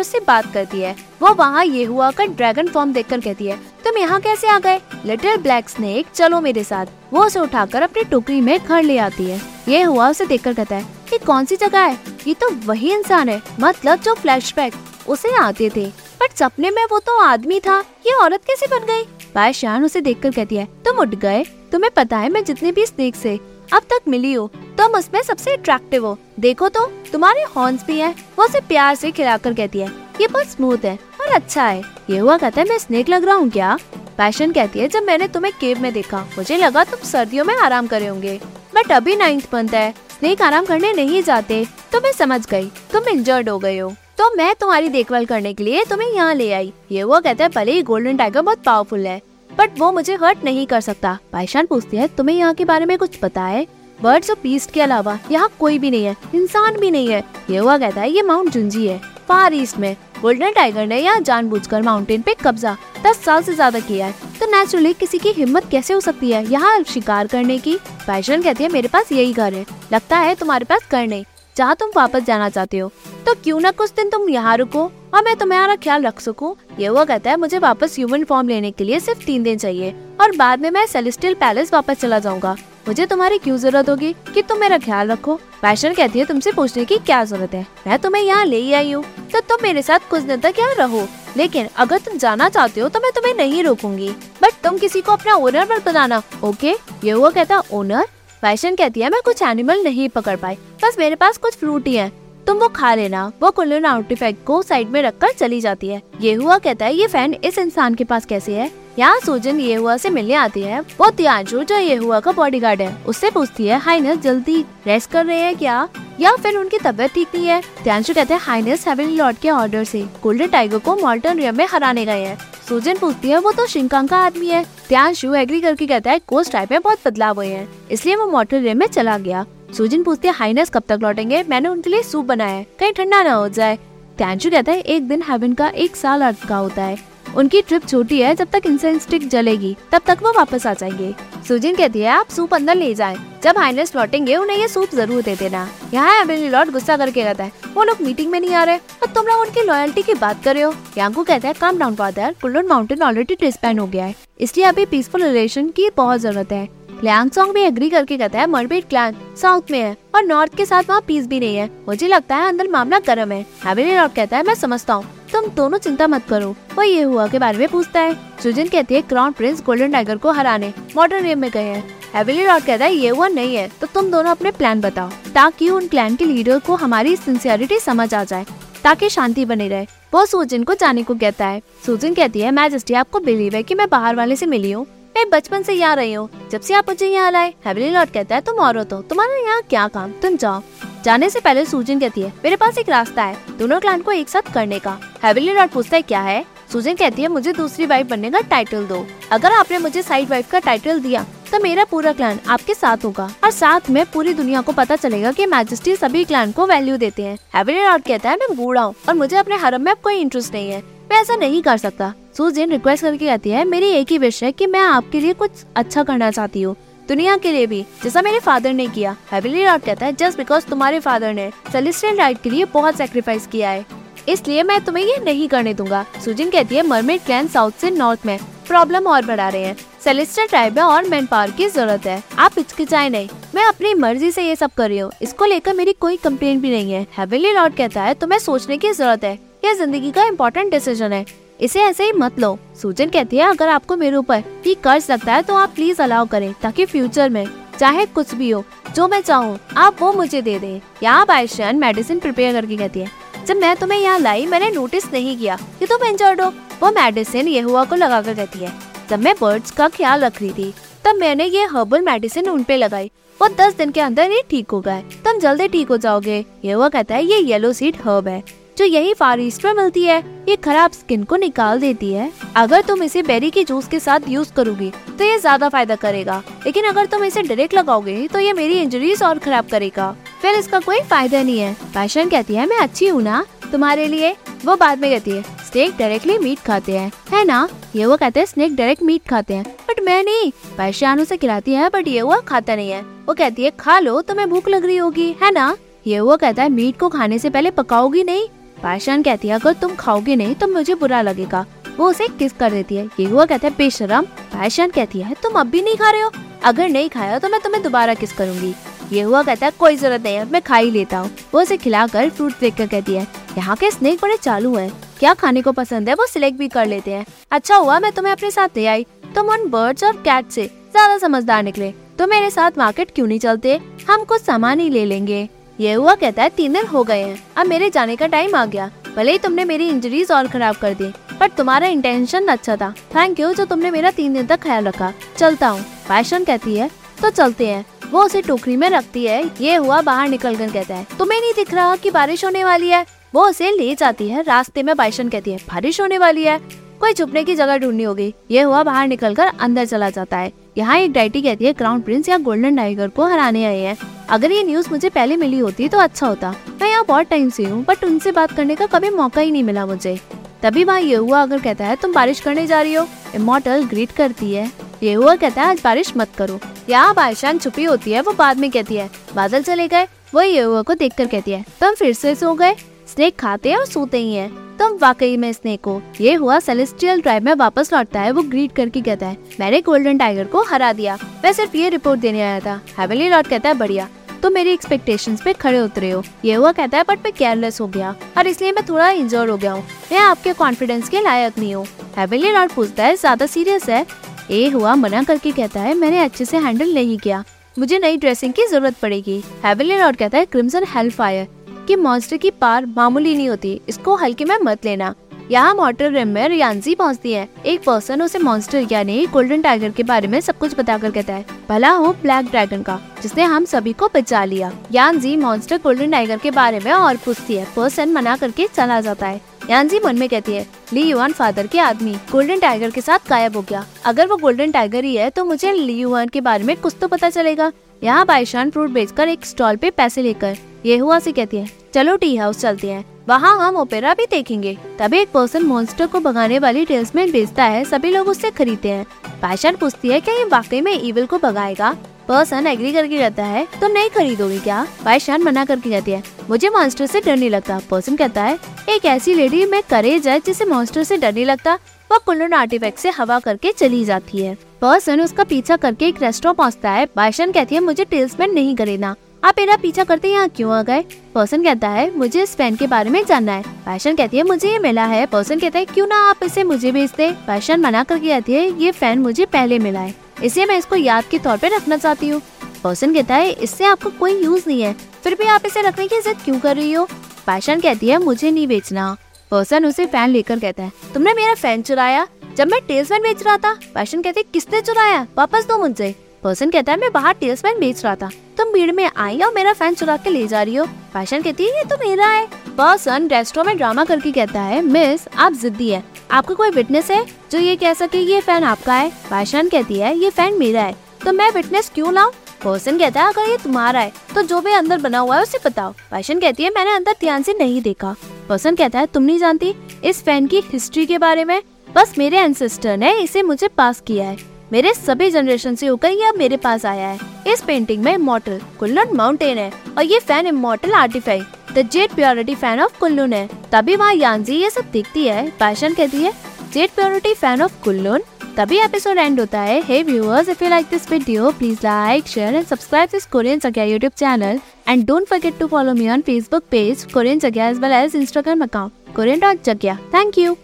उससे 0.00 0.20
बात 0.20 0.52
करती 0.54 0.80
है। 0.80 0.94
वो 1.22 1.32
वहाँ 1.34 1.64
ये 1.64 1.84
हुआ 1.84 2.10
कर 2.10 2.26
ड्रैगन 2.26 2.68
फॉर्म 2.68 2.92
देखकर 2.92 3.20
कहती 3.20 3.46
है, 3.46 3.56
तुम 3.84 3.98
यहाँ 3.98 4.20
कैसे 4.20 4.48
आ 4.48 4.58
गए? 4.58 4.80
लिटिल 5.06 5.36
ब्लैक 5.36 5.68
स्नेक 5.68 6.06
चलो 6.14 6.40
मेरे 6.40 6.64
साथ। 6.64 6.86
वो 7.12 7.24
उसे 7.24 7.40
उठाकर 7.40 7.82
अपनी 7.82 8.04
टोकरी 8.04 8.40
में 8.40 8.58
घर 8.58 8.82
ले 8.82 8.98
आती 8.98 9.24
है। 9.24 9.40
ये 9.68 9.82
हुआ 9.82 10.08
उसे 10.10 10.26
देखकर 10.26 10.54
कहता 10.54 10.76
है, 10.76 10.82
ये 11.12 11.18
कौन 11.18 11.44
सी 11.44 11.56
जगह 11.56 11.80
है? 11.80 11.98
ये 12.26 12.34
तो 12.34 12.50
वही 12.66 12.92
इंसान 12.92 13.28
है 13.28 13.40
मतलब 13.60 14.00
जो 14.00 14.14
फ्लैशबैक 14.14 14.74
उसे 15.08 15.34
आते 15.36 15.70
थे। 15.70 15.86
बट 16.20 16.36
सपने 16.36 16.70
में 16.70 16.84
वो 16.84 16.98
तो 16.98 17.20
आदमी 17.20 17.60
था। 17.60 17.78
ये 18.06 18.12
औरत 18.14 18.44
कैसे 18.46 18.66
बन 18.68 18.86
गई? 18.86 19.04
बायशान 19.34 19.84
उसे 19.84 20.00
देखकर 20.00 20.30
कहती 20.30 20.56
है, 20.56 20.64
तुम 20.84 20.98
उठ 20.98 21.14
गए? 21.16 21.44
तुम्हें 21.72 21.90
पता 21.96 22.18
है 22.18 22.28
मैं 22.28 22.44
जितने 22.44 22.72
भी 22.72 22.86
स्नेक 22.86 23.16
से 23.16 23.38
अब 23.72 23.82
तक 23.90 24.08
मिली 24.08 24.32
हो, 24.32 24.46
तुम 24.78 24.94
उसमें 24.94 25.20
सबसे 25.22 25.52
अट्रैक्टिव 25.52 26.06
हो। 26.06 26.16
देखो 26.40 26.68
तो 26.68 26.86
तुम्हारे 27.12 27.42
हॉर्न्स 27.56 27.84
भी 27.86 27.98
हैं। 28.00 28.14
वो 28.38 28.44
उसे 28.44 28.60
प्यार 28.60 28.94
से 28.94 29.10
खिलाकर 29.10 29.54
कहती 29.54 29.78
है, 29.78 29.88
ये 30.20 30.26
बहुत 30.26 30.46
स्मूथ 30.46 30.84
है 30.84 30.94
और 31.20 31.34
अच्छा 31.34 31.64
है। 31.64 31.82
ये 32.10 32.18
हुआ 32.18 32.36
कहता 32.38 32.60
है, 32.60 32.68
मैं 32.68 32.78
स्नेक 32.78 33.08
लग 33.08 33.24
रहा 33.24 33.34
हूँ 33.34 33.50
क्या? 33.50 33.76
पैशन 34.18 34.52
कहती 34.52 34.78
है, 34.78 34.88
जब 34.88 35.02
मैंने 35.02 35.28
तुम्हें 35.28 35.52
केव 35.60 35.80
में 35.80 35.92
देखा, 35.92 36.26
मुझे 36.36 36.56
लगा 36.56 36.84
तुम 36.84 37.08
सर्दियों 37.08 37.44
में 37.44 37.54
आराम 37.56 37.86
करे 37.86 38.06
होंगे। 38.06 38.38
बट 38.74 38.92
अभी 38.92 39.16
नाइन्थ 39.16 39.54
मंथ 39.54 39.74
है 39.74 39.90
स्नेक 40.10 40.42
आराम 40.42 40.64
करने 40.64 40.92
नहीं 40.94 41.22
जाते 41.22 41.64
तो 41.92 42.00
मैं 42.00 42.12
समझ 42.12 42.46
गई, 42.46 42.66
तुम 42.92 43.08
इंजर्ड 43.08 43.48
हो 43.48 43.58
गए 43.58 43.78
हो। 43.78 43.94
तो 44.20 44.28
मैं 44.36 44.54
तुम्हारी 44.54 44.88
देखभाल 44.88 45.26
करने 45.26 45.52
के 45.54 45.64
लिए 45.64 45.84
तुम्हें 45.90 46.08
यहाँ 46.08 46.34
ले 46.34 46.50
आई। 46.52 46.72
ये 46.92 47.02
वो 47.02 47.20
कहता 47.20 47.44
है 47.44 47.50
भले 47.50 47.72
ही 47.72 47.82
गोल्डन 47.82 48.16
टाइगर 48.16 48.42
बहुत 48.42 48.62
पावरफुल 48.64 49.06
है। 49.06 49.20
बट 49.50 49.78
वो 49.78 49.90
मुझे 49.92 50.14
हर्ट 50.14 50.42
नहीं 50.44 50.66
कर 50.66 50.80
सकता। 50.80 51.16
पाइशान 51.32 51.66
पूछती 51.66 51.96
है, 51.96 52.08
तुम्हें 52.08 52.36
यहाँ 52.36 52.54
के 52.54 52.64
बारे 52.64 52.86
में 52.86 52.96
कुछ 52.98 53.16
पता 53.16 53.42
है? 53.42 53.66
बर्ड्स 54.02 54.30
और 54.30 54.36
पीस्ट 54.42 54.70
के 54.70 54.80
अलावा 54.82 55.18
यहाँ 55.30 55.48
कोई 55.60 55.78
भी 55.78 55.90
नहीं 55.90 56.04
है। 56.04 56.16
इंसान 56.34 56.76
भी 56.80 56.90
नहीं 56.90 57.08
है। 57.08 57.22
ये 57.50 57.56
हुआ 57.58 57.78
कहता 57.78 58.00
है, 58.00 58.10
ये 58.10 58.22
माउंट 58.22 58.52
जुंजी 58.52 58.86
है 58.86 59.00
फार 59.28 59.54
ईस्ट 59.54 59.78
में। 59.78 59.94
गोल्डन 60.20 60.52
टाइगर 60.52 60.86
ने 60.86 61.00
यहाँ 61.00 61.20
जानबूझकर 61.22 61.82
माउंटेन 61.82 62.22
पे 62.22 62.34
कब्जा 62.42 62.76
दस 63.06 63.24
साल 63.24 63.42
से 63.42 63.54
ज़्यादा 63.54 63.80
किया 63.80 64.06
है। 64.06 64.38
तो 64.40 64.50
नेचुरली 64.50 64.92
किसी 64.94 65.18
की 65.18 65.32
हिम्मत 65.32 65.70
कैसे 65.70 65.94
हो 65.94 66.00
सकती 66.00 66.30
है 66.30 66.46
यहाँ 66.46 66.82
शिकार 66.84 67.26
करने 67.26 67.58
की? 67.58 67.76
पैशन 68.06 68.42
कहती 68.42 68.64
है, 68.64 68.70
मेरे 68.70 68.88
पास 68.88 69.12
यही 69.12 69.32
घर 69.32 69.54
है। 69.54 69.66
लगता 69.92 70.18
है 70.18 70.34
तुम्हारे 70.34 70.64
पास 70.64 70.88
घर 70.92 71.06
नहीं। 71.06 71.24
जहाँ 71.60 71.74
तुम 71.76 71.90
वापस 71.96 72.22
जाना 72.24 72.48
चाहते 72.48 72.78
हो 72.78 72.90
तो 73.26 73.34
क्यों 73.44 73.58
ना 73.60 73.70
कुछ 73.72 73.90
दिन 73.94 74.10
तुम 74.10 74.28
यहाँ 74.30 74.56
रुको 74.56 74.84
और 75.14 75.24
मैं 75.24 75.34
तुम्हारा 75.36 75.74
ख्याल 75.76 76.06
रख 76.06 76.20
सकूँ। 76.20 76.54
ये 76.78 76.88
वो 76.88 77.04
कहता 77.04 77.30
है, 77.30 77.36
मुझे 77.36 77.58
वापस 77.58 77.94
ह्यूमन 77.96 78.24
फॉर्म 78.24 78.48
लेने 78.48 78.70
के 78.70 78.84
लिए 78.84 79.00
सिर्फ़ 79.00 79.24
तीन 79.24 79.42
दिन 79.42 79.58
चाहिए 79.58 79.94
और 80.20 80.36
बाद 80.36 80.60
में 80.60 80.70
मैं 80.70 80.84
सेलेस्टियल 80.86 81.34
पैलेस 81.34 81.72
वापस 81.72 82.00
चला 82.00 82.18
जाऊँगा। 82.18 82.56
मुझे 82.88 83.06
तुम्हारी 83.06 83.38
क्यों 83.38 83.56
ज़रूरत 83.56 83.88
होगी 83.88 84.12
कि 84.34 84.42
तुम 84.42 84.58
मेरा 84.60 84.78
ख्याल 84.78 85.10
रखो? 85.10 85.34
पैशन 85.62 85.94
कहती 85.94 86.18
है, 86.18 86.24
तुमसे 86.24 86.52
पूछने 86.52 86.84
की 86.84 86.98
क्या 86.98 87.22
ज़रूरत 87.24 87.54
है? 87.54 87.66
मैं 87.86 87.98
तुम्हें 87.98 88.22
यहाँ 88.22 88.44
ले 88.44 88.72
आई 88.74 88.92
हूँ 88.92 89.04
तो 89.32 89.40
तुम 89.40 89.62
मेरे 89.62 89.82
साथ 89.82 90.08
कुछ 90.10 90.22
दिन 90.22 90.40
तक 90.40 90.58
यहाँ 90.58 90.74
रहो। 90.78 91.06
लेकिन 91.36 91.68
अगर 91.76 91.98
तुम 91.98 92.16
जाना 92.18 92.48
चाहते 92.48 92.80
हो 92.80 92.88
तो 92.88 93.00
मैं 93.00 93.10
तुम्हें 93.14 93.34
नहीं 93.36 93.62
रोकूँगी। 93.64 94.08
बट 94.42 94.62
तुम 94.64 94.78
किसी 94.78 95.00
को 95.00 95.12
अपना 95.12 95.34
ओनर 95.36 95.80
बनाना 95.86 96.22
ओके? 96.44 96.74
ये 97.04 97.12
वो 97.12 97.30
कहता 97.30 97.62
ओनर 97.72 98.06
पैशन 98.42 98.74
कहती 98.74 99.00
है, 99.00 99.10
मैं 99.10 99.20
कुछ 99.24 99.42
एनिमल 99.42 99.84
नहीं 99.84 100.08
पकड़ 100.08 100.36
पाई। 100.36 100.54
बस 100.54 100.96
मेरे 100.98 101.14
पास 101.14 101.36
कुछ 101.36 101.56
फ्रूट 101.56 101.86
ही 101.86 101.94
है। 101.94 102.12
तुम 102.46 102.58
वो 102.58 102.68
खा 102.68 102.94
लेना। 102.94 103.32
वो 103.42 103.50
कुल्लू 103.50 103.88
आर्टिफैक्ट 103.88 104.44
को 104.44 104.62
साइड 104.62 104.88
में 104.88 105.02
रखकर 105.02 105.28
चली 105.28 105.60
जाती 105.60 105.88
है। 105.88 106.02
ये 106.20 106.32
हुआ 106.32 106.58
कहता 106.58 106.86
है, 106.86 106.94
ये 106.94 107.06
फ़ैन 107.06 107.34
इस 107.44 107.58
इंसान 107.58 107.94
के 107.94 108.04
पास 108.04 108.24
कैसे 108.24 108.54
है? 108.54 108.70
यहाँ 108.98 109.20
सूजन 109.26 109.60
ये 109.60 109.74
हुआ 109.74 109.96
से 109.96 110.10
मिलने 110.10 110.34
आती 110.34 110.60
है। 110.60 110.80
वो 110.80 111.10
त्याजू, 111.10 111.62
जो 111.62 111.76
ये 111.76 111.94
हुआ 111.94 112.20
का 112.20 112.32
बॉडीगार्ड 112.32 112.82
है, 112.82 112.96
उससे 113.06 113.30
पूछती 113.30 113.66
है, 113.66 113.78
हाइनस, 113.78 114.18
जल्दी 114.18 114.64
रेस्ट 114.86 115.10
कर 115.10 115.26
रहे 115.26 115.40
हैं 115.40 115.56
क्या? 115.56 115.88
या 116.20 116.32
फिर 116.32 116.56
उनकी 116.56 116.78
तबियत 116.78 117.14
ठीक 117.14 117.28
नहीं 117.34 117.46
है? 117.46 117.62
त्याजू 117.84 118.14
कहते 118.14 118.34
हैं, 118.34 118.40
हाइनस 118.44 118.88
हेवन 118.88 119.04
लॉर्ड 119.04 119.36
के 119.36 119.50
ऑर्डर 119.50 119.84
से। 119.84 120.06
गोल्डन 120.22 120.46
टाइगर 120.46 120.78
को 120.78 120.96
मॉल्टन 120.96 121.38
रियम 121.38 121.56
में 121.56 121.66
हराने 121.70 122.04
गए 122.04 122.24
हैं। 122.24 122.38
सूजन 122.70 122.98
पूछती 122.98 123.28
है, 123.28 123.38
वो 123.38 123.52
तो 123.52 123.66
शिंकांग 123.66 124.08
का 124.08 124.16
आदमी 124.16 124.46
है। 124.46 124.66
त्याजू 124.88 125.34
एग्री 125.34 125.60
करके 125.60 125.86
कहता 125.86 126.10
है 126.10 126.18
कोस्ट 126.18 126.52
टाइप 126.52 126.72
में 126.72 126.80
बहुत 126.80 126.98
बदलाव 127.06 127.36
हुए 127.36 127.46
हैं। 127.46 127.88
इसलिए 127.90 128.16
वो 128.16 128.26
मोटर 128.26 128.60
रेम 128.60 128.78
में 128.78 128.86
चला 128.86 129.18
गया। 129.18 129.46
सुजन 129.76 130.02
पूछती 130.02 130.28
है 130.28 130.34
हाइनेस 130.34 130.70
कब 130.70 130.82
तक 130.88 130.98
लौटेंगे? 131.02 131.42
मैंने 131.42 131.68
उनके 131.68 131.90
लिए 131.90 132.02
सूप 132.02 132.24
बनाया 132.24 132.54
है। 132.54 132.66
कहीं 132.80 132.92
ठंडा 132.92 133.22
ना 133.22 133.32
हो 133.32 133.48
जाए। 133.48 133.78
त्यांशु 134.18 134.50
कहता 134.50 134.72
है, 134.72 134.80
एक 134.80 135.08
दिन 135.08 135.22
हेवन 135.22 135.52
का 135.52 135.68
एक 135.68 135.96
साल 135.96 136.22
अर्थ 136.22 136.48
का 136.48 136.56
होता 136.56 136.82
है। 136.82 137.09
उनकी 137.36 137.62
ट्रिप 137.62 137.86
छोटी 137.86 138.20
है, 138.20 138.34
जब 138.34 138.48
तक 138.52 138.62
इंसेंस 138.66 139.02
स्टिक 139.02 139.28
जलेगी, 139.28 139.76
तब 139.92 140.02
तक 140.06 140.18
वो 140.22 140.32
वापस 140.32 140.66
आ 140.66 140.74
जाएँगे। 140.74 141.14
सुजिन 141.48 141.76
कहती 141.76 142.00
है, 142.00 142.08
आप 142.08 142.28
सूप 142.28 142.54
अंदर 142.54 142.74
ले 142.74 142.94
जाए। 142.94 143.16
जब 143.42 143.58
हाइनेस 143.58 143.96
लौटेंगे, 143.96 144.36
उन्हें 144.36 144.56
ये 144.56 144.68
सूप 144.68 144.94
ज़रूर 144.94 145.22
दे 145.22 145.36
देना। 145.36 145.68
यहाँ 145.94 146.20
एमिली 146.20 146.48
लॉर्ड 146.48 146.70
गुस्सा 146.70 146.96
करके 146.96 147.24
कहता 147.24 147.44
है। 147.44 147.52
वो 147.74 147.84
लोग 147.84 147.96
मीटिंग 148.02 148.30
में 148.30 148.40
नहीं 148.40 148.54
आ 148.54 148.64
रहे। 148.64 148.76
और 148.76 149.06
तुम 149.06 149.26
लोग 149.26 149.40
उनकी 149.40 149.62
लॉयल्टी 149.62 150.02
की 150.02 150.14
बात 150.14 150.44
कर 150.44 150.54
रहे 150.54 150.62
हो। 150.62 150.74
यांगू 150.98 151.22
कहता 151.22 151.48
है 151.48 151.54
काम 151.54 151.78
डाउन 151.78 151.94
फादर 151.94 152.34
कुल्लून 152.42 152.66
माउंटेन 152.66 153.02
ऑलरेडी 153.02 153.34
डिस्पैंड 153.34 153.80
हो 153.80 153.86
गया 153.86 154.04
है। 154.04 154.14
इसलिए 154.40 154.66
अभी 154.66 154.84
पीसफुल 154.86 155.22
रिलेशन 155.22 155.68
की 155.68 155.90
बहुत 155.96 156.20
ज़रूरत 156.20 156.52
है। 156.52 156.79
लियांग 157.02 157.30
सॉन्ग 157.30 157.52
भी 157.54 157.60
एग्री 157.60 157.88
करके 157.90 158.16
कहता 158.18 158.38
है, 158.38 158.46
मरबेट 158.46 158.88
क्लैन, 158.88 159.16
साउथ 159.36 159.70
में 159.70 159.78
है, 159.78 159.96
और 160.14 160.24
नॉर्थ 160.24 160.54
के 160.56 160.64
साथ 160.66 160.88
वहाँ 160.88 161.00
पीस 161.06 161.26
भी 161.26 161.38
नहीं 161.40 161.56
है। 161.56 161.68
मुझे 161.88 162.08
लगता 162.08 162.36
है 162.36 162.48
अंदर 162.48 162.68
मामला 162.68 162.98
गर्म 162.98 163.32
है। 163.32 163.44
हैविली 163.64 163.94
लॉर्ड 163.96 164.12
कहता 164.12 164.36
है, 164.36 164.42
मैं 164.42 164.54
समझता 164.54 164.94
हूँ। 164.94 165.04
तुम 165.32 165.46
दोनों 165.56 165.78
चिंता 165.78 166.06
मत 166.08 166.26
करो। 166.28 166.50
वो 166.76 166.82
ये 166.82 167.02
हुआ 167.02 167.26
के 167.28 167.38
बारे 167.38 167.58
में 167.58 167.68
पूछता 167.68 168.00
है। 168.00 168.14
सुजन 168.42 168.68
कहती 168.68 168.94
है, 168.94 169.00
क्राउन 169.02 169.32
प्रिंस 169.32 169.62
गोल्डन 169.64 169.92
टाइगर 169.92 170.16
को 170.16 170.30
हराने, 170.30 170.72
मॉडर्न 170.96 171.24
वेव 171.24 171.38
में 171.38 171.50
गए 171.50 171.62
हैं। 171.62 171.84
हेविली 172.14 172.44
लॉर्ड 172.44 172.64
कहता 172.64 172.84
है, 172.84 172.94
ये 172.94 173.08
हुआ 173.08 173.28
नहीं 173.28 173.56
है 173.56 173.68
तो 173.80 173.86
तुम 173.86 174.10
दोनों 174.10 174.30
अपने 174.30 174.50
प्लान 174.50 174.80
बताओ, 174.80 175.10
ताकि 175.34 175.70
उन 175.70 175.88
प्लान 175.88 176.16
के 176.16 176.24
लीडर 176.24 176.58
को 176.58 176.74
हमारी 176.76 177.16
सिंसियरिटी 177.16 177.78
समझ 177.78 178.12
आ 178.14 178.24
जाए, 178.24 178.46
ताकि 178.84 179.08
शांति 179.08 179.44
बनी 179.44 179.68
रहे। 179.68 179.86
वो 180.14 180.24
सुजन 180.26 180.62
को 180.62 180.74
जाने 180.74 181.02
को 181.02 181.14
कहता 181.16 181.46
है। 181.46 181.62
सुजन 181.86 182.14
कहती 182.14 182.40
है, 182.40 182.50
मैजेस्टी, 182.50 182.94
आपको 182.94 183.20
बिलीव 183.20 183.54
है 183.54 183.62
कि 183.62 183.74
मैं 183.74 183.88
बाहर 183.88 184.16
वाले 184.16 184.36
से 184.36 184.46
मिली 184.46 184.72
हूँ? 184.72 184.86
बचपन 185.30 185.62
से 185.62 185.72
यहाँ 185.72 185.96
रही 185.96 186.12
हूँ। 186.12 186.28
जब 186.50 186.60
से 186.60 186.74
आप 186.74 186.88
मुझे 186.88 187.06
यहाँ 187.06 187.30
लाए 187.32 187.54
हेवली 187.66 187.90
लॉर्ड 187.90 188.10
कहता 188.10 188.34
है, 188.34 188.40
तुम 188.40 188.58
औरत 188.58 188.92
हो 188.92 189.00
तुम्हारा 189.02 189.36
यहाँ 189.38 189.62
क्या 189.62 189.86
काम? 189.88 190.12
तुम 190.12 190.36
जाओ। 190.36 190.62
जाने 191.04 191.28
से 191.30 191.40
पहले 191.40 191.64
सूजन 191.64 192.00
कहती 192.00 192.20
है, 192.20 192.32
मेरे 192.44 192.56
पास 192.56 192.78
एक 192.78 192.88
रास्ता 192.88 193.22
है, 193.22 193.36
दोनों 193.58 193.80
क्लान 193.80 194.02
को 194.02 194.12
एक 194.12 194.28
साथ 194.28 194.52
करने 194.54 194.78
का। 194.78 194.98
हेवली 195.22 195.52
लॉर्ड 195.52 195.70
पूछता 195.70 195.96
है, 195.96 196.02
क्या 196.02 196.20
है? 196.20 196.44
सूजन 196.72 196.94
कहती 196.94 197.22
है, 197.22 197.28
मुझे 197.28 197.52
दूसरी 197.52 197.86
वाइफ 197.86 198.06
बनने 198.06 198.30
का 198.30 198.40
टाइटल 198.40 198.86
दो। 198.86 199.06
अगर 199.32 199.52
आपने 199.52 199.78
मुझे 199.78 200.02
साइड 200.02 200.28
वाइफ 200.30 200.50
का 200.50 200.58
टाइटल 200.60 201.00
दिया 201.00 201.26
तो 201.50 201.58
मेरा 201.58 201.84
पूरा 201.84 202.12
क्लान 202.12 202.38
आपके 202.48 202.74
साथ 202.74 203.04
होगा। 203.04 203.28
और 203.44 203.50
साथ 203.50 203.88
में 203.90 204.04
पूरी 204.06 204.34
दुनिया 204.34 204.60
को 204.60 204.72
पता 204.72 204.96
चलेगा 204.96 205.32
कि 205.32 205.46
मैजेस्टी 205.46 205.94
सभी 205.96 206.24
क्लान 206.24 206.52
को 206.52 206.66
वैल्यू 206.66 206.96
देते 206.96 207.22
हैं। 207.22 207.36
हेवली 207.54 207.80
लॉर्ड 207.80 208.02
कहता 208.04 208.30
है, 208.30 208.36
मैं 208.36 208.56
बूढ़ा 208.56 208.82
हूँ 208.82 208.94
और 209.08 209.14
मुझे 209.14 209.36
अपने 209.36 209.56
हरम 209.56 209.82
में 209.82 209.94
कोई 209.96 210.20
इंटरेस्ट 210.20 210.52
नहीं 210.54 210.70
है। 210.70 210.82
मैं 211.10 211.20
ऐसा 211.20 211.36
नहीं 211.36 211.62
कर 211.62 211.76
सकता। 211.78 212.12
सुजिन 212.34 212.70
रिक्वेस्ट 212.70 213.02
करके 213.02 213.26
कहती 213.26 213.50
है, 213.50 213.64
मेरी 213.64 213.88
एक 213.90 214.10
ही 214.10 214.18
विश 214.18 214.42
है 214.44 214.50
कि 214.52 214.66
मैं 214.66 214.80
आपके 214.80 215.20
लिए 215.20 215.32
कुछ 215.34 215.64
अच्छा 215.76 216.02
करना 216.02 216.30
चाहती 216.30 216.62
हूँ, 216.62 216.74
दुनिया 217.08 217.36
के 217.36 217.52
लिए 217.52 217.66
भी, 217.66 217.82
जैसा 218.02 218.22
मेरे 218.22 218.38
फादर 218.40 218.72
ने 218.72 218.86
किया। 218.88 219.16
हेविली 219.32 219.64
लॉर्ड 219.64 219.82
कहता 219.82 220.06
है 220.06 220.12
जस्ट 220.12 220.38
बिकॉज़ 220.38 220.66
तुम्हारे 220.66 221.00
फादर 221.00 221.32
ने 221.34 221.50
सेलिस्टियल 221.72 222.16
राइट 222.16 222.40
के 222.42 222.50
लिए 222.50 222.64
बहुत 222.74 222.96
सेक्रीफाइस 222.96 223.46
किया 223.46 223.70
है, 223.70 223.84
इसलिए 224.28 224.62
मैं 224.62 224.80
तुम्हें 224.84 225.04
ये 225.04 225.16
नहीं 225.24 225.48
करने 225.48 225.74
दूँगा। 225.74 226.04
सुजिन 226.24 226.50
कहती 226.50 226.76
है 226.76 226.86
मरमेड 226.86 227.24
क्लैन 227.24 227.48
साउथ 227.48 227.72
से 227.72 227.90
नॉर्थ 227.90 228.26
में 228.26 228.38
प्रॉब्लम 228.68 229.06
और 229.06 229.24
बढ़ा 229.26 229.48
रहे 229.48 229.64
हैं। 229.64 229.76
सेलिस्टर 230.04 230.46
ट्राइब 230.46 230.76
में 230.76 230.82
और 230.82 231.08
मैन 231.08 231.26
पावर 231.26 231.50
की 231.50 231.68
ज़रूरत 231.68 232.06
है। 232.06 232.22
आप 232.38 232.52
हिचकिचाए 232.58 233.08
नहीं। 233.08 233.28
मैं 233.54 233.64
अपनी 233.64 233.94
मर्ज़ी 233.96 234.30
से 234.32 234.42
ये 234.42 234.56
सब 234.56 234.70
कर 234.76 234.88
रही 234.88 234.98
हूँ। 234.98 235.10
इसको 235.22 235.44
लेकर 235.44 235.74
मेरी 235.74 235.92
कोई 235.94 236.16
कम्प्लेन 236.18 236.60
भी 236.60 236.70
नहीं 236.70 236.92
है। 236.92 237.06
हेविली 237.16 237.52
लॉर्ड 237.52 237.74
कहता 237.76 238.02
है, 238.02 238.14
तुम्हें 238.14 238.38
सोचने 238.38 238.78
की 238.78 238.92
ज़रूरत 238.92 239.24
है। 239.24 239.38
यह 239.64 239.74
ज़िंदगी 239.74 240.10
का 240.10 240.24
इम्पोर्टेंट 240.24 240.70
डिसीज़न 240.70 241.12
है। 241.12 241.24
इसे 241.60 241.80
ऐसे 241.80 242.04
ही 242.04 242.12
मत 242.12 242.38
लो। 242.40 242.58
सूजन 242.82 243.08
कहती 243.08 243.36
है, 243.36 243.48
अगर 243.48 243.68
आपको 243.68 243.96
मेरे 243.96 244.16
ऊपर 244.16 244.42
ही 244.66 244.74
कर्ज 244.84 245.10
लगता 245.10 245.34
है 245.34 245.42
तो 245.42 245.54
आप 245.54 245.72
प्लीज़ 245.74 246.02
अलाउ 246.02 246.26
करें, 246.26 246.52
ताकि 246.62 246.84
फ्यूचर 246.86 247.28
में 247.30 247.46
चाहे 247.78 248.04
कुछ 248.06 248.34
भी 248.34 248.50
हो, 248.50 248.64
जो 248.94 249.08
मैं 249.08 249.20
चाहूँ, 249.20 249.58
आप 249.76 250.02
वो 250.02 250.12
मुझे 250.12 250.42
दे 250.42 250.58
दें। 250.58 250.80
यहाँ 251.02 251.26
बायशन 251.26 251.76
मेडिसिन 251.76 252.18
प्रिपेयर 252.18 252.52
करके 252.52 252.76
कहती 252.76 253.00
है, 253.00 253.10
जब 253.46 253.56
मैं 253.56 253.74
तुम्हें 253.76 254.00
यहाँ 254.00 254.18
लाई, 254.18 254.46
मैंने 254.46 254.70
नोटिस 254.70 255.12
नहीं 255.12 255.36
किया 255.38 255.56
कि 255.78 255.86
तुम 255.86 256.04
इंजर्ड 256.06 256.40
हो। 256.40 256.52
वो 256.82 256.90
मेडिसिन 256.92 257.48
ये 257.48 257.60
हुआ 257.60 257.84
को 257.84 257.96
लगा 257.96 258.20
कर 258.22 258.34
कहती 258.34 258.58
है, 258.58 258.72
जब 259.10 259.18
मैं 259.18 259.34
बर्ड्स 259.40 259.70
का 259.70 259.88
ख्याल 259.88 260.20
रख 260.20 260.40
रही 260.42 260.52
थी, 260.52 260.72
तब 261.04 261.16
मैंने 261.16 261.44
ये 261.46 261.64
हर्बल 261.66 262.02
मेडिसिन 262.02 262.48
उन 262.48 262.62
पे 262.62 262.76
लगाई। 262.76 263.10
वो 263.40 263.48
दस 263.50 263.74
दिन 263.74 263.90
के 263.90 264.00
अंदर 264.00 264.30
ये 264.30 264.42
ठीक 264.50 264.70
हो 264.70 264.80
गए। 264.80 265.02
तुम 265.24 265.38
जल्दी 265.38 265.68
ठीक 265.68 265.88
हो 265.88 265.96
जाओगे। 265.96 266.44
ये 266.64 266.72
हुआ 266.72 266.88
कहता 266.88 267.14
है, 267.14 267.24
ये 267.24 267.38
येलो 267.40 267.72
सीड 267.72 267.96
हर्ब 268.04 268.28
है। 268.28 268.42
जो 268.80 268.86
यही 268.86 269.12
फार 269.14 269.40
ईस्ट 269.40 269.64
में 269.64 269.72
मिलती 269.74 270.02
है, 270.02 270.18
ये 270.48 270.54
खराब 270.56 270.92
स्किन 270.92 271.24
को 271.24 271.36
निकाल 271.36 271.80
देती 271.80 272.12
है। 272.12 272.30
अगर 272.56 272.82
तुम 272.82 273.02
इसे 273.02 273.22
बेरी 273.22 273.50
के 273.50 273.64
जूस 273.64 273.88
के 273.88 273.98
साथ 274.00 274.28
यूज़ 274.28 274.52
करोगी 274.52 274.90
तो 274.90 275.24
ये 275.24 275.38
ज़्यादा 275.38 275.68
फ़ायदा 275.68 275.94
करेगा। 275.96 276.42
लेकिन 276.66 276.84
अगर 276.84 277.06
तुम 277.06 277.24
इसे 277.24 277.42
डायरेक्ट 277.42 277.74
लगाओगे 277.74 278.26
तो 278.28 278.38
ये 278.38 278.52
मेरी 278.52 278.78
इंजरीज 278.82 279.22
और 279.22 279.38
खराब 279.38 279.66
करेगा। 279.70 280.10
फिर 280.42 280.54
इसका 280.54 280.78
कोई 280.80 281.00
फ़ायदा 281.00 281.42
नहीं 281.42 281.58
है। 281.58 281.72
पैशन 281.94 282.28
कहती 282.28 282.54
है, 282.54 282.66
मैं 282.66 282.78
अच्छी 282.78 283.08
हूँ 283.08 283.22
ना? 283.22 283.44
तुम्हारे 283.72 284.06
लिए 284.06 284.32
वो 284.64 284.76
बाद 284.76 284.98
में 284.98 285.10
कहती 285.10 285.30
है 285.30 285.42
स्नेक 285.64 285.96
डायरेक्टली 285.98 286.38
मीट 286.38 286.58
खाते 286.58 286.96
हैं। 286.96 287.10
है 287.32 287.44
ना? 287.44 287.68
ये 287.96 288.06
वो 288.06 288.16
कहते 288.16 288.40
हैं 288.40 288.46
स्नेक 288.46 288.76
डायरेक्ट 288.76 289.02
मीट 289.02 289.28
खाते 289.30 289.54
हैं। 289.54 289.64
बट 289.88 290.00
मैं 290.04 290.22
नहीं। 290.22 290.50
पायशान 290.78 291.20
उसे 291.20 291.36
खिलाती 291.36 291.72
है 291.72 291.88
बट 291.88 292.08
ये 292.08 292.22
वो 292.22 292.40
खाता 292.48 292.76
नहीं 292.76 292.90
है। 292.90 293.02
वो 293.02 293.34
कहती 293.34 293.64
है, 293.64 293.70
खा 293.80 293.98
लो, 293.98 294.20
तुम्हें 294.22 294.48
भूख 294.50 294.68
लग 294.68 294.84
रही 294.84 294.96
होगी। 294.96 295.34
है 295.42 295.50
ना? 295.50 295.76
ये 296.06 296.20
वो 296.20 296.36
कहता 296.36 296.62
है 296.62 296.68
मीट 296.68 296.98
को 296.98 297.08
खाने 297.08 297.38
से 297.38 297.50
पहले 297.50 297.70
पकाओगी 297.72 298.24
नहीं? 298.24 298.48
पायशान 298.82 299.22
कहती 299.22 299.48
है, 299.48 299.54
अगर 299.54 299.72
तुम 299.72 299.94
खाओगे 299.94 300.36
नहीं 300.36 300.54
तो 300.54 300.66
मुझे 300.68 300.94
बुरा 300.94 301.20
लगेगा। 301.22 301.64
वो 301.98 302.08
उसे 302.10 302.26
किस 302.28 302.52
कर 302.52 302.70
देती 302.70 302.96
है? 302.96 303.04
ये 303.20 303.26
हुआ 303.26 303.44
कहता 303.46 303.68
है, 303.68 303.74
बेशरम। 303.76 304.24
पायशान 304.52 304.90
कहती 304.90 305.20
है, 305.20 305.34
तुम 305.42 305.60
अब 305.60 305.66
भी 305.66 305.82
नहीं 305.82 305.96
खा 305.96 306.10
रहे 306.10 306.22
हो? 306.22 306.30
अगर 306.64 306.88
नहीं 306.88 307.08
खाया 307.08 307.38
तो 307.38 307.48
मैं 307.48 307.60
तुम्हें 307.60 307.82
दोबारा 307.82 308.14
किस 308.14 308.32
करूँगी? 308.32 308.74
ये 309.12 309.22
हुआ 309.22 309.42
कहता 309.42 309.66
है, 309.66 309.72
कोई 309.72 309.96
ज़रूरत 309.96 310.22
नहीं 310.22 310.36
है, 310.36 310.50
मैं 310.50 310.62
खा 310.62 310.76
ही 310.76 310.90
लेता 310.90 311.18
हूँ। 311.18 311.30
वो 311.54 311.60
उसे 311.60 311.76
खिलाकर 311.76 312.28
फ्रूट 312.30 312.52
देख 312.60 312.76
कर 312.76 312.86
कहती 312.86 313.14
है, 313.14 313.26
यहाँ 313.58 313.76
के 313.76 313.90
स्नेक 313.90 314.18
बड़े 314.22 314.36
चालू 314.36 314.74
हैं। 314.74 314.90
क्या 315.18 315.32
खाने 315.34 315.62
को 315.62 315.72
पसंद 315.72 316.08
है? 316.08 316.14
वो 316.14 316.26
सिलेक्ट 316.26 316.58
भी 316.58 316.68
कर 316.68 316.86
लेते 316.86 317.10
हैं। 317.10 317.24
अच्छा 317.50 317.76
हुआ, 317.76 317.98
मैं 318.00 318.12
तुम्हें 318.12 318.32
अपने 318.32 318.50
साथ 318.50 318.76
ले 318.76 318.86
आई। 318.86 319.06
तुम 319.34 319.48
उन 319.48 319.68
बर्ड्स 319.70 320.04
और 320.04 320.16
कैट 320.18 320.50
से 320.50 320.66
ज़्यादा 320.66 321.18
समझदार 321.18 321.62
निकले। 321.62 321.92
तो 322.18 322.26
मेरे 322.26 322.50
साथ 322.50 322.78
मार्केट 322.78 323.10
क्यों 323.14 323.26
नहीं 323.26 323.38
चलते? 323.38 323.80
हम 324.08 324.24
कुछ 324.24 324.42
सामान 324.42 324.80
ही 324.80 324.88
ले 324.90 325.04
लेंगे। 325.04 325.48
ये 325.80 325.92
हुआ 325.92 326.14
कहता 326.14 326.42
है, 326.42 326.48
तीन 326.48 326.72
दिन 326.72 326.86
हो 326.86 327.02
गए 327.04 327.20
हैं। 327.20 327.42
अब 327.56 327.66
मेरे 327.66 327.88
जाने 327.90 328.16
का 328.16 328.26
टाइम 328.26 328.54
आ 328.54 328.64
गया। 328.66 328.90
भले 329.16 329.32
ही 329.32 329.38
तुमने 329.38 329.64
मेरी 329.64 329.88
इंजरीज 329.88 330.32
और 330.32 330.48
खराब 330.48 330.76
कर 330.76 330.94
दी 330.94 331.04
पर 331.40 331.48
तुम्हारा 331.48 331.86
इंटेंशन 331.86 332.46
अच्छा 332.46 332.76
था। 332.76 332.90
थैंक 333.14 333.40
यू 333.40 333.52
जो 333.54 333.64
तुमने 333.64 333.90
मेरा 333.90 334.10
तीन 334.10 334.34
दिन 334.34 334.46
तक 334.46 334.60
ख्याल 334.62 334.84
रखा। 334.84 335.12
चलता 335.38 335.68
हूँ। 335.68 335.80
पैशन 336.08 336.44
कहती 336.44 336.76
है 336.76 336.90
तो 337.22 337.30
चलते 337.30 337.66
हैं। 337.66 337.84
वो 338.10 338.24
उसे 338.24 338.42
टोकरी 338.42 338.76
में 338.76 338.88
रखती 338.90 339.24
है। 339.24 339.42
ये 339.60 339.74
हुआ 339.76 340.00
बाहर 340.02 340.28
निकल 340.28 340.56
कर 340.56 340.70
कहता 340.70 340.94
है, 340.94 341.06
तुम्हें 341.18 341.40
नहीं 341.40 341.52
दिख 341.54 341.74
रहा 341.74 341.96
कि 341.96 342.10
बारिश 342.10 342.44
होने 342.44 342.64
वाली 342.64 342.88
है? 342.88 343.04
वो 343.34 343.48
उसे 343.48 343.70
ले 343.72 343.94
जाती 343.94 344.28
है। 344.28 344.42
रास्ते 344.42 344.82
में 344.82 344.96
बाइशन 344.96 345.28
कहती 345.28 345.50
है, 345.50 345.58
बारिश 345.66 346.00
होने 346.00 346.18
वाली 346.18 346.44
है। 346.44 346.58
कोई 347.00 347.12
छुपने 347.12 347.42
की 347.44 347.54
जगह 347.54 347.76
ढूंढनी 347.78 348.02
होगी। 348.02 348.32
ये 348.50 348.62
हुआ 348.62 348.82
बाहर 348.82 349.06
निकलकर 349.08 349.52
अंदर 349.60 349.84
चला 349.86 350.10
जाता 350.10 350.38
है। 350.38 350.52
यहाँ 350.76 350.96
एक 350.98 351.12
डाइटी 351.12 351.40
कहती 351.42 351.64
है, 351.64 351.72
क्राउन 351.72 352.00
प्रिंस 352.00 352.28
या 352.28 352.36
गोल्डन 352.38 352.76
टाइगर 352.76 353.08
को 353.08 353.24
हराने 353.24 353.64
आए 353.64 353.78
हैं। 353.78 353.96
अगर 354.30 354.52
ये 354.52 354.62
न्यूज़ 354.62 354.90
मुझे 354.90 355.08
पहले 355.08 355.36
मिली 355.36 355.58
होती 355.58 355.88
तो 355.88 355.98
अच्छा 355.98 356.26
होता। 356.26 356.54
मैं 356.80 356.88
यहाँ 356.90 357.04
बहुत 357.04 357.26
टाइम 357.26 357.48
से 357.50 357.64
हूँ, 357.64 357.84
बट 357.84 358.04
उनसे 358.04 358.32
बात 358.32 358.52
करने 358.52 358.74
का 358.74 358.86
कभी 358.86 359.10
मौका 359.10 359.40
ही 359.40 359.50
नहीं 359.50 359.62
मिला 359.64 359.86
मुझे। 359.86 360.18
तभी 360.62 360.84
वहाँ 360.84 361.00
ये 361.00 361.14
हुआ 361.14 361.42
अगर 361.42 361.60
कहता 361.60 361.86
है, 361.86 361.96
तुम 361.96 362.12
बारिश 362.12 362.40
करने 362.40 362.66
जा 362.66 362.80
रही 362.80 362.94
हो? 362.94 363.06
इमोटल 363.34 363.84
ग्रीट 363.84 364.12
करती 364.12 364.52
है। 364.52 364.70
ये 365.02 365.12
हुआ 365.12 365.34
कहता 365.36 365.62
है, 365.62 365.68
आज 365.68 365.80
बारिश 365.84 366.12
मत 366.16 366.34
करो। 366.38 366.58
यहाँ 366.88 367.14
बारिशान 367.14 367.58
छुपी 367.58 367.84
होती 367.84 368.12
है, 368.12 368.20
वो 368.20 368.32
बाद 368.32 368.58
में 368.58 368.70
कहती 368.70 368.96
है। 368.96 369.10
बादल 369.34 369.62
चले 369.62 369.88
गए, 369.88 370.06
वो 370.34 370.42
ये 370.42 370.60
हुआ 370.60 370.82
को 370.82 370.94
देख 370.94 371.14
कर 371.18 371.26
कहती 371.26 371.50
है, 371.50 371.64
तुम 371.80 371.94
फिर 371.94 372.12
से 372.12 372.34
सो 372.34 372.54
गए। 372.54 372.74
स्नेक 373.08 373.38
खाते 373.38 373.70
हैं 373.70 373.76
और 373.76 373.86
सोते 373.86 374.18
ही 374.18 374.34
हैं। 374.34 374.69
तुम 374.80 374.96
वाकई 374.96 375.36
में 375.36 375.52
स्नेक 375.52 375.84
हो 375.86 376.00
ये 376.20 376.34
हुआ 376.34 376.58
सेलेस्टियल 376.58 377.20
ड्राइव 377.22 377.44
में 377.44 377.52
वापस 377.54 377.92
लौटता 377.92 378.20
है, 378.20 378.30
वो 378.32 378.42
ग्रीट 378.42 378.72
करके 378.72 379.00
कहता 379.00 379.26
है, 379.26 379.36
मैंने 379.60 379.80
गोल्डन 379.80 380.18
टाइगर 380.18 380.44
को 380.44 380.62
हरा 380.62 380.92
दिया। 380.92 381.18
मैं 381.44 381.52
सिर्फ़ 381.52 381.76
ये 381.76 381.88
रिपोर्ट 381.88 382.20
देने 382.20 382.40
आया 382.42 382.60
था। 382.60 382.80
हेवली 382.98 383.28
लॉर्ड 383.28 383.46
कहता 383.46 383.68
है, 383.68 383.74
बढ़िया। 383.74 384.08
तो 384.42 384.50
मेरी 384.50 384.70
एक्सपेक्टेशन 384.70 385.36
पे 385.36 385.52
खड़े 385.52 385.80
उतरे 385.80 386.10
हो। 386.10 386.22
ये 386.44 386.54
हुआ 386.54 386.72
कहता 386.72 386.98
है 386.98 387.04
बट 387.08 387.24
मैं 387.24 387.32
केयरलेस 387.32 387.80
हो 387.80 387.86
गया। 387.88 388.14
और 388.38 388.46
इसलिए 388.46 388.72
मैं 388.72 388.84
थोड़ा 388.88 389.10
इंजोर 389.10 389.48
हो 389.50 389.56
गया 389.56 389.72
हूँ। 389.72 389.84
मैं 390.12 390.18
आपके 390.18 390.52
कॉन्फिडेंस 390.52 391.08
के 391.08 391.20
लायक 391.20 391.58
नहीं 391.58 391.74
हूँ। 391.74 391.86
हेवली 392.16 392.52
लॉर्ड 392.52 392.72
पूछता 392.72 393.04
है, 393.04 393.16
ज़्यादा 393.16 393.46
सीरियस 393.46 393.88
है? 393.88 394.04
ए 394.50 394.68
हुआ, 394.68 394.94
मना 394.94 395.22
करके 395.22 395.52
कहता 395.52 395.80
है, 395.80 395.94
मैंने 395.94 396.24
अच्छे 396.24 396.44
से 396.44 396.58
हैंडल 396.58 396.94
नहीं 396.94 397.18
किया। 397.18 397.44
मुझे 397.76 397.98
नई 397.98 398.16
ड्रेसिंग 398.16 398.52
की 398.52 398.66
ज़रूरत 398.66 398.96
पड़ेगी। 399.02 399.42
हेवली 399.64 399.98
लॉर्ड 399.98 400.16
कहता 400.16 400.38
है 400.38 400.46
क्रिम्सन 400.46 400.84
हेल्प 400.88 401.12
फायर 401.12 401.48
कि 401.90 401.96
मॉन्स्टर 401.96 402.36
की 402.36 402.50
पार 402.52 402.84
मामूली 402.86 403.34
नहीं 403.36 403.48
होती। 403.48 403.80
इसको 403.88 404.14
हल्के 404.16 404.44
में 404.44 404.56
मत 404.62 404.84
लेना। 404.84 405.14
यहाँ 405.50 405.72
मॉटर 405.74 406.12
रिम 406.12 406.28
में 406.28 406.48
रियांजी 406.48 406.94
पहुँचती 406.94 407.32
है। 407.32 407.48
एक 407.66 407.82
पर्सन 407.84 408.22
उसे 408.22 408.38
मॉन्स्टर 408.38 408.86
यानी 408.92 409.26
गोल्डन 409.26 409.62
टाइगर 409.62 409.90
के 409.90 410.02
बारे 410.02 410.28
में 410.28 410.40
सब 410.40 410.58
कुछ 410.58 410.78
बताकर 410.78 411.10
कहता 411.10 411.34
है। 411.34 411.44
भला 411.68 411.90
हो 411.90 412.12
ब्लैक 412.12 412.46
ड्रैगन 412.46 412.82
का, 412.82 412.98
जिसने 413.22 413.44
हम 413.44 413.64
सभी 413.64 413.92
को 413.92 414.08
बचा 414.14 414.44
लिया। 414.44 414.70
यानजी 414.92 415.36
मॉन्स्टर 415.36 415.78
गोल्डन 415.78 416.10
टाइगर 416.10 416.38
के 416.38 416.50
बारे 416.50 416.80
में 416.80 416.92
और 416.92 417.16
पूछती 417.16 417.56
है। 417.56 417.66
पर्सन 417.76 418.12
मना 418.12 418.36
करके 418.36 418.68
चला 418.68 419.00
जाता 419.00 419.26
है। 419.26 419.40
यानजी 419.70 420.00
मन 420.04 420.18
में 420.18 420.28
कहती 420.28 420.52
है, 420.52 420.66
ली 420.92 421.02
युआन 421.02 421.32
फादर 421.32 421.66
के 421.66 421.78
आदमी 421.80 422.14
गोल्डन 422.32 422.60
टाइगर 422.60 422.90
के 422.90 423.00
साथ 423.00 423.28
गायब 423.30 423.56
हो 423.56 423.62
गया। 423.62 423.84
अगर 424.04 424.26
वो 424.26 424.36
गोल्डन 424.36 424.70
टाइगर 424.70 425.04
ही 425.04 425.16
है 425.16 425.30
तो 425.30 425.44
मुझे 425.44 425.72
ली 425.72 426.00
युआन 426.00 426.28
के 426.28 426.40
बारे 426.40 426.64
में 426.64 426.76
कुछ 426.76 426.96
तो 427.00 427.08
पता 427.08 427.30
चलेगा। 427.30 427.72
यहाँ 428.02 428.24
बाईशान 428.26 428.70
फ्रूट 428.70 428.90
बेचकर 428.90 429.28
एक 429.28 429.44
स्टॉल 429.46 429.76
पे 429.76 429.90
पैसे 429.90 430.22
लेकर। 430.22 430.56
ये 430.86 430.96
हुआ 430.96 431.18
से 431.18 431.32
कहती 431.32 431.56
है, 431.56 431.68
चलो 431.94 432.16
टी 432.16 432.34
हाउस 432.36 432.60
चलते 432.60 432.90
हैं। 432.90 433.04
वहाँ 433.28 433.56
हम 433.58 433.76
ओपेरा 433.76 434.14
भी 434.14 434.26
देखेंगे। 434.26 434.76
तभी 434.98 435.18
एक 435.18 435.30
पर्सन 435.32 435.62
मॉन्स्टर 435.62 436.06
को 436.06 436.20
भगाने 436.20 436.58
वाली 436.58 436.84
टेल्समैन 436.84 437.32
बेचता 437.32 437.64
है, 437.64 437.84
सभी 437.84 438.10
लोग 438.10 438.28
उससे 438.28 438.50
खरीदते 438.50 438.90
हैं। 438.90 439.04
पैशन 439.42 439.76
पूछती 439.76 440.08
है, 440.08 440.20
क्या 440.20 440.34
ये 440.34 440.44
वाकई 440.46 440.80
में 440.80 440.92
इविल 440.92 441.26
को 441.26 441.38
भगाएगा? 441.38 441.96
पर्सन 442.28 442.66
एग्री 442.66 442.92
करके 442.92 443.18
कहता 443.18 443.44
है 443.44 443.66
तो 443.80 443.88
नहीं 443.88 444.08
खरीदोगी 444.10 444.58
क्या? 444.60 444.86
पायशान 445.04 445.42
मना 445.42 445.64
करके 445.64 445.90
कहती 445.90 446.10
है, 446.10 446.22
मुझे 446.50 446.68
मॉन्स्टर 446.70 447.06
से 447.06 447.20
डर 447.20 447.36
नहीं 447.36 447.50
लगता। 447.50 447.80
पर्सन 447.90 448.16
कहता 448.16 448.42
है, 448.42 448.58
एक 448.88 449.04
ऐसी 449.06 449.34
लेडी 449.34 449.64
में 449.66 449.82
करेज 449.90 450.28
है 450.28 450.38
जिसे 450.40 450.64
मॉन्स्टर 450.64 451.04
से 451.04 451.16
डर 451.16 451.34
नहीं 451.34 451.44
लगता। 451.46 451.78
वह 452.10 452.18
कुल्लून 452.18 452.52
आर्टिफैक्ट 452.52 452.98
से 452.98 453.10
हवा 453.10 453.38
करके 453.38 453.72
चली 453.72 454.04
जाती 454.04 454.38
है। 454.38 454.54
पर्सन 454.80 455.20
उसका 455.20 455.44
पीछा 455.44 455.76
करके 455.76 456.06
एक 456.06 456.22
रेस्टोरेंट 456.22 456.56
पहुँचता 456.58 456.90
है। 456.90 457.06
पायशान 457.06 457.52
कहती 457.52 457.74
है, 457.74 457.80
मुझे 457.80 458.04
टेल्समैन 458.04 458.54
नहीं 458.54 458.76
खरीदना 458.76 459.14
आप 459.44 459.54
मेरा 459.58 459.76
पीछा 459.76 460.04
करते 460.04 460.28
यहाँ 460.28 460.48
क्यों 460.48 460.72
आ 460.72 460.82
गए? 460.82 461.04
पर्सन 461.34 461.62
कहता 461.64 461.88
है, 461.88 462.10
मुझे 462.16 462.42
इस 462.42 462.54
फ़ैन 462.56 462.74
के 462.76 462.86
बारे 462.86 463.10
में 463.10 463.24
जानना 463.26 463.52
है। 463.52 463.62
पैशन 463.84 464.16
कहती 464.16 464.36
है, 464.36 464.42
मुझे 464.42 464.70
ये 464.70 464.78
मिला 464.78 465.04
है। 465.04 465.24
पर्सन 465.26 465.58
कहता 465.58 465.78
है, 465.78 465.84
क्यों 465.84 466.06
ना 466.06 466.16
आप 466.30 466.42
इसे 466.44 466.64
मुझे 466.64 466.92
भेज 466.92 467.10
दे? 467.10 467.30
पैशन 467.46 467.80
मना 467.80 468.02
कर 468.04 468.18
कहती 468.18 468.52
है, 468.52 468.82
ये 468.82 468.90
फ़ैन 468.90 469.18
मुझे 469.18 469.46
पहले 469.46 469.78
मिला 469.78 470.00
है। 470.00 470.14
इसलिए 470.44 470.66
मैं 470.66 470.76
इसको 470.78 470.96
याद 470.96 471.24
के 471.24 471.38
तौर 471.38 471.56
पर 471.56 471.74
रखना 471.74 471.96
चाहती 471.96 472.28
हूँ। 472.28 472.42
पर्सन 472.84 473.14
कहता 473.14 473.34
है, 473.34 473.50
इससे 473.50 473.84
आपको 473.84 474.10
कोई 474.10 474.42
यूज़ 474.42 474.64
नहीं 474.66 474.82
है। 474.82 474.92
फिर 475.24 475.34
भी 475.34 475.46
आप 475.46 475.66
इसे 475.66 475.82
रखने 475.82 476.06
की 476.08 476.16
इज़्ज़त 476.16 476.44
क्यों 476.44 476.58
कर 476.60 476.76
रही 476.76 476.92
हो? 476.92 477.04
पैशन 477.46 477.80
कहती 477.80 478.08
है, 478.08 478.18
मुझे 478.18 478.50
नहीं 478.50 478.66
बेचना 478.66 479.16
पर्सन 479.50 479.86
उसे 479.86 480.04
फ़ैन 480.06 480.30
लेकर 480.30 480.58
कहता 480.58 480.82
है, 480.82 480.92
तुमने 481.14 481.32
मेरा 481.34 481.54
फ़ैन 481.54 481.82
चुराया? 481.82 482.26
जब 482.56 482.68
मैं 482.68 482.80
टेल्स 482.80 483.08
टेल्समैन 483.08 483.22
बेच 483.22 483.42
रहा 483.42 483.56
था 483.56 483.72
पैशन 483.94 484.22
कहती, 484.22 484.42
किसने 484.42 484.80
चुराया? 484.80 485.26
वापस 485.38 485.64
दो 485.66 485.78
मुझे 485.78 486.14
पर्सन 486.42 486.70
कहता 486.70 486.92
है, 486.92 486.98
मैं 486.98 487.10
बाहर 487.12 487.32
टेल्स 487.32 487.62
टेल्समैन 487.62 487.80
बेच 487.80 488.04
रहा 488.04 488.14
था। 488.16 488.30
तुम 488.58 488.72
भीड़ 488.72 488.92
में 488.92 489.10
आई 489.16 489.38
और 489.38 489.52
मेरा 489.54 489.72
फ़ैन 489.72 489.94
चुरा 489.94 490.16
के 490.16 490.30
ले 490.30 490.46
जा 490.46 490.62
रही 490.62 490.74
हो। 490.74 490.84
पैशन 491.14 491.42
कहती 491.42 491.64
है, 491.64 491.70
ये 491.70 491.84
तो 491.84 491.96
मेरा 491.98 492.26
है। 492.26 492.46
पर्सन 492.78 493.28
रेस्टोरेंट 493.28 493.66
में 493.66 493.76
ड्रामा 493.76 494.04
करके 494.04 494.32
कहता 494.32 494.60
है 494.60 494.80
मिस 494.82 495.26
आप 495.36 495.52
जिद्दी 495.52 495.90
है। 495.90 496.02
आपका 496.30 496.54
कोई 496.54 496.70
विटनेस 496.70 497.10
है 497.10 497.24
जो 497.52 497.58
ये 497.58 497.76
कह 497.76 497.94
सके, 497.94 498.18
ये 498.20 498.40
फ़ैन 498.40 498.64
आपका 498.64 498.94
है? 498.94 499.10
पैशन 499.30 499.68
कहती 499.68 499.98
है, 499.98 500.16
ये 500.16 500.30
फ़ैन 500.30 500.58
मेरा 500.58 500.82
है। 500.82 500.94
तो 501.24 501.32
मैं 501.32 501.50
विटनेस 501.52 501.90
क्यों 501.94 502.12
लाऊं? 502.14 502.30
पर्सन 502.64 502.98
कहता 502.98 503.22
है, 503.22 503.28
अगर 503.28 503.50
ये 503.50 503.56
तुम्हारा 503.56 504.00
है 504.00 504.12
तो 504.34 504.42
जो 504.42 504.60
भी 504.60 504.72
अंदर 504.72 504.98
बना 504.98 505.18
हुआ 505.18 505.36
है 505.36 505.42
उसे 505.42 505.58
बताओ। 505.64 505.92
पैशन 506.10 506.40
कहती 506.40 506.62
है, 506.62 506.70
मैंने 506.70 506.90
अंदर 506.92 507.16
ध्यान 507.20 507.42
से 507.42 507.54
नहीं 507.58 507.80
देखा। 507.82 508.14
पर्सन 508.50 508.74
कहता 508.74 508.98
है, 508.98 509.06
तुम 509.06 509.22
नहीं 509.22 509.38
जानती, 509.38 509.74
इस 510.04 510.22
फ़ैन 510.24 510.46
की 510.46 510.60
हिस्ट्री 510.62 511.04
के 511.06 511.18
बारे 511.18 511.44
में? 511.44 511.60
बस 511.94 512.14
मेरे 512.18 512.38
एंसेस्टर 512.38 512.96
ने 512.96 513.12
इसे 513.14 513.42
मुझे 513.42 513.68
पास 513.68 514.00
किया 514.00 514.24
है। 514.26 514.36
मेरे 514.72 514.92
सभी 514.94 515.30
जनरेशन 515.30 515.74
से 515.74 515.86
होकर 515.86 516.10
यह 516.10 516.32
मेरे 516.32 516.56
पास 516.56 516.86
आया 516.86 517.08
है। 517.08 517.18
इस 517.46 517.62
पेंटिंग 517.62 518.02
में 518.04 518.16
मॉटल 518.16 518.60
कुल्लून 518.78 519.16
माउंटेन 519.16 519.58
है 519.58 519.70
और 519.98 520.04
ये 520.04 520.18
fan 520.18 520.46
immortal 520.46 520.92
artifact 520.92 521.42
the 521.72 521.88
jade 521.88 522.14
purity 522.14 522.54
fan 522.54 522.80
of 522.80 522.98
कुल्लून 523.00 523.32
है। 523.32 523.48
तभी 523.72 523.96
वहाँ 523.96 524.14
यानजी 524.14 524.56
ये 524.56 524.70
सब 524.70 524.90
देखती 524.92 525.26
है 525.26 525.48
पैशन 525.60 525.94
कहती 525.94 526.22
है 526.22 526.32
जेट 526.72 526.90
प्योरिटी 526.90 527.34
फ़ैन 527.34 527.62
ऑफ़ 527.62 527.82
कुल्लून 527.84 528.22
तभी 528.56 528.78
एपिसोड 528.78 529.18
एंड 529.18 529.40
होता 529.40 529.60
है। 529.60 529.80
Hey 529.84 530.02
viewers 530.02 530.48
if 530.48 530.62
you 530.64 530.70
like 530.70 530.86
this 530.90 531.10
video 531.10 531.50
please 531.58 531.78
like 531.84 532.26
share 532.28 532.54
and 532.54 532.66
subscribe 532.66 533.08
this 533.12 533.26
Korean 533.32 533.58
Jagah 533.58 533.84
YouTube 533.84 534.12
channel 534.16 534.60
and 534.88 535.04
don't 535.06 535.26
forget 535.28 535.58
to 535.58 535.66
follow 535.66 535.94
me 535.94 536.08
on 536.10 536.20
Facebook 536.22 536.64
page 536.70 537.04
Korean 537.12 537.38
Jagah 537.38 537.68
as 537.68 537.78
well 537.80 537.92
as 537.92 538.16
Instagram 538.16 538.62
account 538.62 539.14
Korean 539.16 539.40
dot 539.40 539.62
Jagah 539.64 539.98
thank 540.14 540.38
you 540.38 540.56